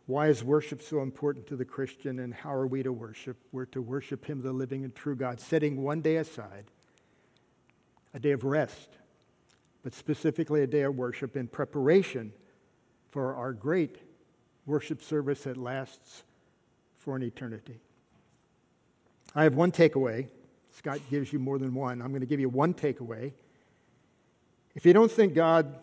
why 0.08 0.28
is 0.28 0.44
worship 0.44 0.82
so 0.82 1.02
important 1.02 1.48
to 1.48 1.58
the 1.58 1.66
Christian, 1.66 2.20
and 2.20 2.34
how 2.34 2.54
are 2.54 2.66
we 2.66 2.82
to 2.82 2.94
worship? 2.94 3.38
We're 3.52 3.66
to 3.66 3.82
worship 3.82 4.26
Him, 4.26 4.42
the 4.42 4.54
living 4.54 4.86
and 4.86 4.96
true 4.96 5.16
God, 5.16 5.40
setting 5.40 5.84
one 5.84 6.02
day 6.02 6.16
aside, 6.18 6.66
a 8.14 8.20
day 8.20 8.32
of 8.32 8.46
rest, 8.46 8.90
but 9.84 9.94
specifically 9.94 10.64
a 10.64 10.68
day 10.68 10.84
of 10.84 10.96
worship 10.96 11.36
in 11.36 11.48
preparation 11.48 12.32
for 13.12 13.36
our 13.36 13.52
great 13.52 13.98
worship 14.68 15.02
service 15.02 15.44
that 15.44 15.58
lasts 15.58 16.24
for 17.00 17.16
an 17.16 17.24
eternity. 17.24 17.80
I 19.34 19.44
have 19.44 19.56
one 19.56 19.72
takeaway 19.72 20.28
Scott 20.78 21.00
gives 21.10 21.34
you 21.34 21.40
more 21.40 21.58
than 21.58 21.74
one. 21.74 22.04
I'm 22.04 22.10
going 22.10 22.22
to 22.22 22.28
give 22.28 22.40
you 22.40 22.50
one 22.50 22.72
takeaway. 22.72 23.34
If 24.76 24.86
you 24.86 24.94
don't 24.94 25.12
think 25.12 25.34
God 25.34 25.76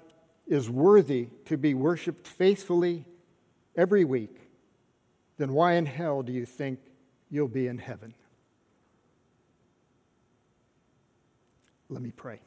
is 0.46 0.70
worthy 0.70 1.26
to 1.46 1.56
be 1.56 1.74
worshiped 1.74 2.28
faithfully 2.28 3.04
every 3.76 4.04
week, 4.04 4.36
then 5.36 5.52
why 5.52 5.72
in 5.72 5.84
hell 5.84 6.22
do 6.22 6.32
you 6.32 6.46
think 6.46 6.78
you'll 7.28 7.48
be 7.48 7.66
in 7.66 7.76
heaven? 7.76 8.14
Let 11.88 12.00
me 12.00 12.12
pray. 12.12 12.38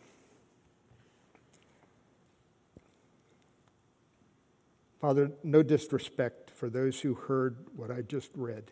Father, 4.99 5.31
no 5.43 5.61
disrespect 5.61 6.51
for 6.51 6.69
those 6.69 6.99
who 6.99 7.13
heard 7.13 7.57
what 7.75 7.91
I 7.91 8.01
just 8.01 8.31
read. 8.35 8.63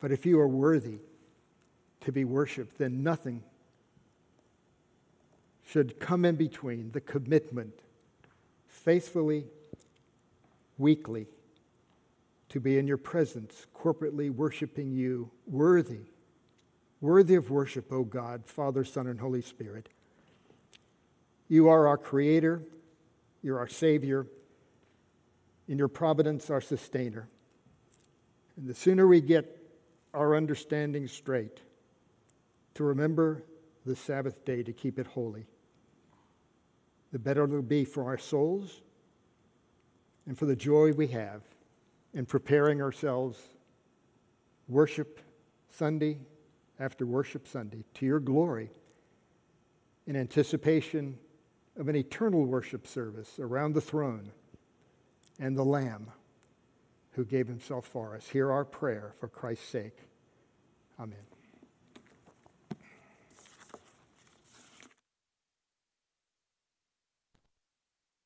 But 0.00 0.12
if 0.12 0.26
you 0.26 0.38
are 0.40 0.48
worthy 0.48 0.98
to 2.00 2.12
be 2.12 2.24
worshiped, 2.24 2.78
then 2.78 3.02
nothing 3.02 3.42
should 5.64 5.98
come 5.98 6.24
in 6.24 6.36
between 6.36 6.90
the 6.92 7.00
commitment 7.00 7.72
faithfully, 8.68 9.44
weekly, 10.76 11.26
to 12.50 12.60
be 12.60 12.78
in 12.78 12.86
your 12.86 12.98
presence, 12.98 13.66
corporately 13.74 14.28
worshiping 14.28 14.92
you, 14.92 15.30
worthy, 15.46 16.00
worthy 17.00 17.36
of 17.36 17.50
worship, 17.50 17.90
O 17.90 18.02
God, 18.02 18.44
Father, 18.44 18.84
Son, 18.84 19.06
and 19.06 19.20
Holy 19.20 19.40
Spirit. 19.40 19.88
You 21.48 21.68
are 21.68 21.86
our 21.86 21.96
Creator, 21.96 22.62
you're 23.42 23.58
our 23.58 23.68
Savior, 23.68 24.26
and 25.68 25.78
your 25.78 25.88
providence, 25.88 26.50
our 26.50 26.60
Sustainer. 26.60 27.28
And 28.56 28.68
the 28.68 28.74
sooner 28.74 29.06
we 29.06 29.20
get 29.20 29.58
our 30.14 30.36
understanding 30.36 31.08
straight, 31.08 31.60
to 32.74 32.84
remember 32.84 33.42
the 33.84 33.96
Sabbath 33.96 34.44
day 34.44 34.62
to 34.62 34.72
keep 34.72 34.98
it 34.98 35.06
holy. 35.06 35.46
The 37.12 37.18
better 37.18 37.44
it'll 37.44 37.62
be 37.62 37.84
for 37.84 38.04
our 38.04 38.18
souls 38.18 38.80
and 40.26 40.38
for 40.38 40.46
the 40.46 40.56
joy 40.56 40.92
we 40.92 41.08
have 41.08 41.42
in 42.14 42.26
preparing 42.26 42.80
ourselves 42.80 43.38
worship 44.68 45.20
Sunday 45.70 46.18
after 46.78 47.04
worship 47.04 47.46
Sunday 47.46 47.84
to 47.94 48.06
your 48.06 48.20
glory 48.20 48.70
in 50.06 50.16
anticipation 50.16 51.18
of 51.76 51.88
an 51.88 51.96
eternal 51.96 52.44
worship 52.44 52.86
service 52.86 53.38
around 53.38 53.74
the 53.74 53.80
throne 53.80 54.30
and 55.38 55.56
the 55.56 55.64
Lamb 55.64 56.08
who 57.12 57.24
gave 57.24 57.48
himself 57.48 57.86
for 57.86 58.14
us. 58.14 58.28
Hear 58.28 58.50
our 58.50 58.64
prayer 58.64 59.12
for 59.18 59.28
Christ's 59.28 59.68
sake. 59.68 59.96
Amen. 60.98 61.31